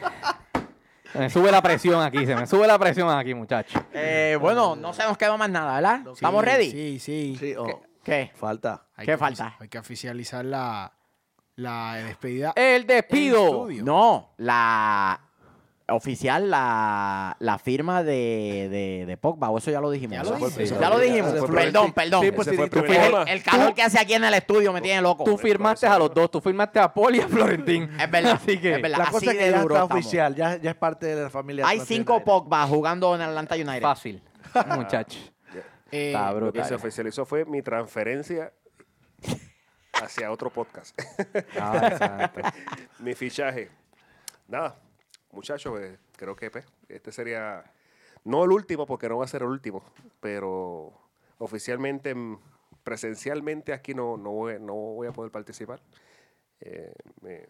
[1.12, 3.80] Se me sube la presión aquí, se me sube la presión aquí, muchachos.
[3.92, 6.00] Eh, bueno, no se nos quedó más nada, ¿verdad?
[6.04, 6.70] Sí, ¿Estamos ready?
[6.70, 7.36] Sí, sí.
[7.38, 8.30] Sí, oh, ¿Qué?
[8.34, 8.84] falta.
[8.96, 9.56] Hay ¿Qué falta?
[9.58, 10.92] Hay que oficializar la,
[11.56, 12.52] la despedida.
[12.56, 13.68] El despido.
[13.82, 15.20] No, la
[15.88, 20.16] oficial, la, la firma de, de, de Pogba, o eso ya lo dijimos.
[20.16, 20.80] Ya lo fue- dijimos.
[20.80, 21.32] ya lo dijimos.
[21.32, 22.22] Ese fue Perdón, el- perdón.
[22.24, 23.22] Sí, pues, el sí, el, tema.
[23.22, 25.22] el calor que hace aquí en el estudio me tiene loco.
[25.24, 27.88] Tú firmaste a los dos, tú firmaste a Paul y a Florentín.
[28.00, 28.98] Es verdad, Así que es verdad.
[28.98, 30.04] La así cosa es de que ya duro está estamos.
[30.04, 31.68] oficial, ya, ya es parte de la familia.
[31.68, 32.24] Hay cinco United.
[32.26, 33.82] Pogba jugando en Atlanta United.
[33.82, 34.22] fácil,
[34.76, 35.32] muchachos.
[35.92, 36.74] Eh, Está Lo que se brutal.
[36.74, 38.52] oficializó fue mi transferencia
[40.02, 40.98] hacia otro podcast.
[41.52, 42.40] Santo.
[43.00, 43.70] mi fichaje.
[44.48, 44.78] Nada,
[45.32, 47.64] muchachos, eh, creo que pues, este sería,
[48.24, 49.82] no el último, porque no va a ser el último,
[50.20, 50.92] pero
[51.38, 52.38] oficialmente, mm,
[52.84, 55.80] presencialmente aquí no, no, voy, no voy a poder participar.
[56.60, 57.46] Eh, me,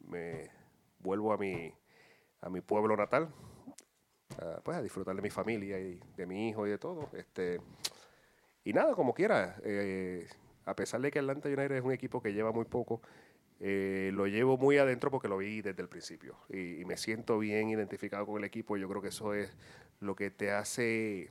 [0.00, 0.50] me
[0.98, 1.72] vuelvo a mi,
[2.40, 3.32] a mi pueblo natal,
[4.38, 7.08] a, pues a disfrutar de mi familia y de mi hijo y de todo.
[7.12, 7.60] Este,
[8.64, 10.28] y nada, como quiera, eh,
[10.64, 13.00] a pesar de que Atlanta United es un equipo que lleva muy poco,
[13.62, 17.68] eh, lo llevo muy adentro porque lo vi desde el principio y, me siento bien
[17.68, 18.76] identificado con el equipo.
[18.76, 19.54] Yo creo que eso es
[20.00, 21.30] lo que te hace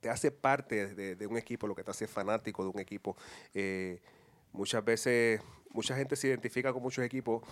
[0.00, 3.16] te hace parte de, de un equipo, lo que te hace fanático de un equipo.
[3.52, 4.00] Eh,
[4.52, 5.42] muchas veces,
[5.72, 7.42] mucha gente se identifica con muchos equipos.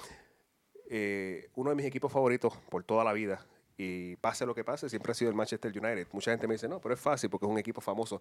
[0.89, 3.47] Eh, uno de mis equipos favoritos por toda la vida,
[3.81, 6.09] y pase lo que pase, siempre ha sido el Manchester United.
[6.12, 8.20] Mucha gente me dice, no, pero es fácil porque es un equipo famoso.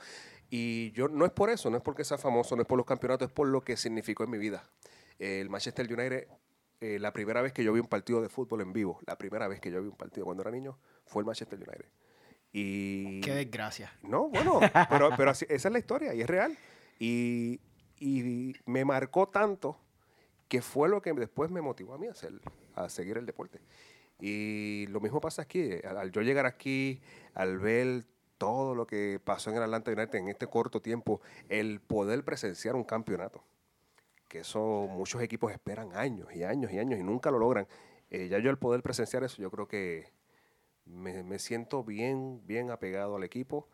[0.51, 2.85] Y yo no es por eso, no es porque sea famoso, no es por los
[2.85, 4.63] campeonatos, es por lo que significó en mi vida.
[5.17, 6.27] el Manchester United,
[6.79, 9.47] eh, la primera vez que yo vi un partido de fútbol en vivo, la primera
[9.47, 10.77] vez que yo vi un partido cuando era niño,
[11.07, 11.89] fue el Manchester United.
[12.53, 13.91] Y Qué desgracia.
[14.03, 16.55] no, bueno, pero, pero así- esa es la historia y es real.
[16.99, 17.59] Y,
[17.99, 19.79] y me marcó tanto
[20.47, 22.31] que fue lo que después me motivó a mí a, hacer,
[22.75, 23.59] a seguir el deporte.
[24.19, 25.69] Y lo mismo pasa aquí.
[25.83, 27.01] Al, al yo llegar aquí,
[27.33, 28.05] al ver
[28.37, 32.75] todo lo que pasó en el Atlanta United en este corto tiempo, el poder presenciar
[32.75, 33.43] un campeonato,
[34.27, 37.67] que eso muchos equipos esperan años y años y años y nunca lo logran.
[38.09, 40.11] Eh, ya yo el poder presenciar eso, yo creo que
[40.85, 43.67] me, me siento bien, bien apegado al equipo.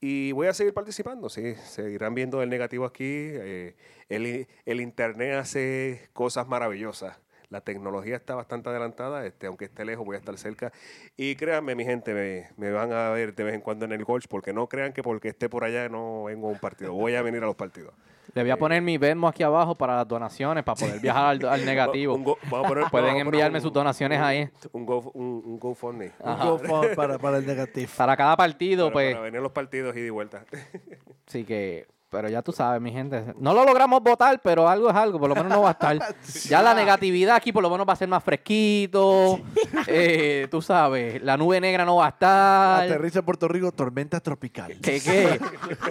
[0.00, 1.54] Y voy a seguir participando, sí.
[1.56, 3.04] Seguirán viendo el negativo aquí.
[3.04, 3.76] eh,
[4.08, 7.18] el, el Internet hace cosas maravillosas.
[7.50, 10.72] La tecnología está bastante adelantada, este, aunque esté lejos, voy a estar cerca.
[11.16, 14.04] Y créanme, mi gente, me, me van a ver de vez en cuando en el
[14.04, 16.92] golf, porque no crean que porque esté por allá no vengo a un partido.
[16.94, 17.92] Voy a venir a los partidos.
[18.34, 21.44] Le voy a poner mi Venmo aquí abajo para las donaciones, para poder viajar al,
[21.48, 22.14] al negativo.
[22.14, 24.48] Un go- vamos a poner- Pueden vamos a poner enviarme un- sus donaciones un- ahí.
[24.70, 26.12] Un, go, un, un GoFundMe.
[26.20, 27.90] Un GoFundMe para, para el negativo.
[27.96, 29.12] Para cada partido, Para, pues.
[29.14, 30.44] para venir a los partidos y de vuelta.
[31.26, 33.32] Sí que, pero ya tú sabes, mi gente.
[33.38, 35.98] No lo logramos votar, pero algo es algo, por lo menos no va a estar.
[36.48, 39.40] Ya la negatividad aquí por lo menos va a ser más fresquito.
[39.86, 42.84] eh, tú sabes, la nube negra no va a estar.
[42.84, 44.76] Aterriza en Puerto Rico, tormenta tropical.
[44.82, 45.40] ¿Qué, qué?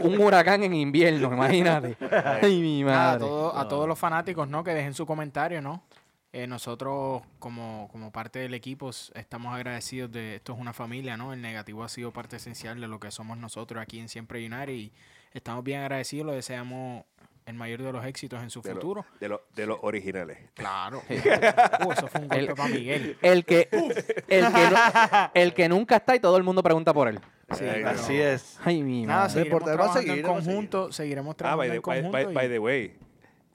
[0.01, 1.95] Un huracán en invierno, imagínate.
[2.41, 3.19] Ay, mi Nada, a, madre.
[3.19, 4.63] todo- a todos los fanáticos, ¿no?
[4.63, 5.83] Que dejen su comentario, ¿no?
[6.31, 11.33] Eh, nosotros, como, como parte del equipo, estamos agradecidos de esto es una familia, ¿no?
[11.33, 14.73] El negativo ha sido parte esencial de lo que somos nosotros aquí en Siempre United
[14.73, 14.91] y
[15.33, 17.03] estamos bien agradecidos, le deseamos
[17.45, 19.05] el mayor de los éxitos en su De, lo- futuro.
[19.19, 20.37] de, lo- de los originales.
[20.53, 21.01] Claro.
[21.09, 23.17] Uh, eso fue un golpe El- para Miguel.
[23.21, 27.07] El que, el, que no- el que nunca está y todo el mundo pregunta por
[27.07, 27.19] él.
[27.53, 28.59] Sí, Ay, pero- Así es.
[28.63, 29.33] Ay, mi Nada, madre.
[29.33, 31.81] seguiremos va a seguir, en él va a conjunto, seguiremos Ah, trabajando by the, en
[31.81, 32.11] by- conjunto.
[32.11, 32.95] by- y- by the way,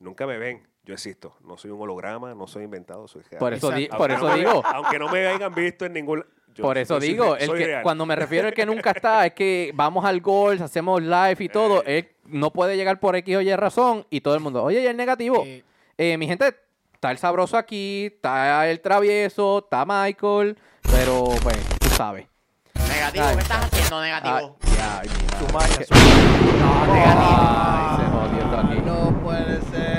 [0.01, 0.67] nunca me ven.
[0.87, 1.37] Yo existo.
[1.47, 3.39] No soy un holograma, no soy inventado, soy real.
[3.39, 4.63] Por eso, di- por Aunque eso no me- digo.
[4.67, 6.27] Aunque no me hayan visto en ningún...
[6.55, 9.73] yo Por eso digo, el que, cuando me refiero al que nunca está, es que
[9.75, 11.83] vamos al gol, hacemos live y todo.
[11.85, 11.99] Eh.
[11.99, 14.87] Él no puede llegar por X o Y razón y todo el mundo, oye, y
[14.87, 15.43] el negativo.
[15.45, 15.63] Eh,
[15.97, 16.55] Eh, mi gente,
[16.93, 20.57] está el sabroso aquí, está el travieso, está Michael,
[20.91, 22.27] pero pues, tú sabes.
[22.89, 24.57] Negativo, Ay, ¿qué estás haciendo, negativo?
[24.63, 25.39] Ay, ay, mi madre.
[25.39, 25.95] Su magia, su
[26.59, 27.37] No, negativo.
[27.39, 28.83] Ay, se jodió esto aquí.
[28.85, 29.94] No puede ser.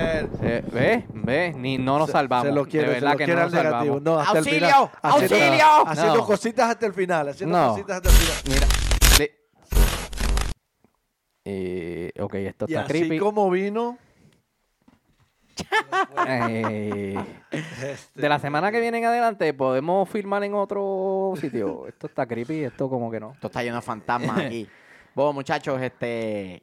[0.58, 1.06] Eh, ¿Ve?
[1.14, 1.53] ¿Ve?
[1.58, 2.47] Ni no nos salvamos.
[2.47, 3.80] Se lo quiere, de se verdad lo que quiere no al nos negativo.
[3.95, 4.01] salvamos.
[4.03, 4.58] No, hasta ¡Auxilio!
[4.58, 4.89] el final.
[5.01, 5.88] Haciendo- ¡Auxilio!
[5.88, 6.26] Haciendo No.
[6.26, 7.30] cositas hasta el final.
[7.30, 7.70] Haciendo No.
[7.70, 8.38] cositas hasta el final.
[8.47, 8.68] Mira,
[9.20, 9.36] le-
[11.47, 13.20] Eh, ok, esto Y está así creepy.
[13.20, 13.97] como vino.
[16.28, 17.16] Eh,
[17.51, 21.88] este, de la semana que viene en adelante, ¿podemos filmar en otro sitio?
[21.88, 23.32] Esto está creepy, esto como que no.
[23.34, 24.68] Esto está lleno de fantasmas aquí.
[25.16, 26.62] Bueno, muchachos, este,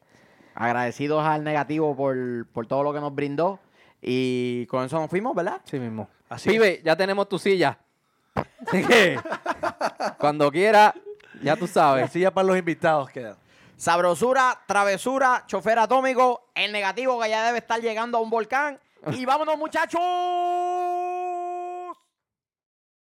[0.54, 3.58] agradecidos al negativo por, por todo lo que nos brindó.
[4.02, 5.60] Y con eso nos fuimos, ¿verdad?
[5.64, 6.08] Sí mismo.
[6.28, 7.78] Así Pibe, ya tenemos tu silla.
[8.66, 9.18] Así que,
[10.18, 10.92] cuando quiera,
[11.42, 12.10] ya tú La sabes.
[12.10, 13.36] silla para los invitados queda.
[13.76, 18.78] Sabrosura, travesura, chofer atómico, el negativo que ya debe estar llegando a un volcán.
[19.12, 20.00] Y vámonos, muchachos.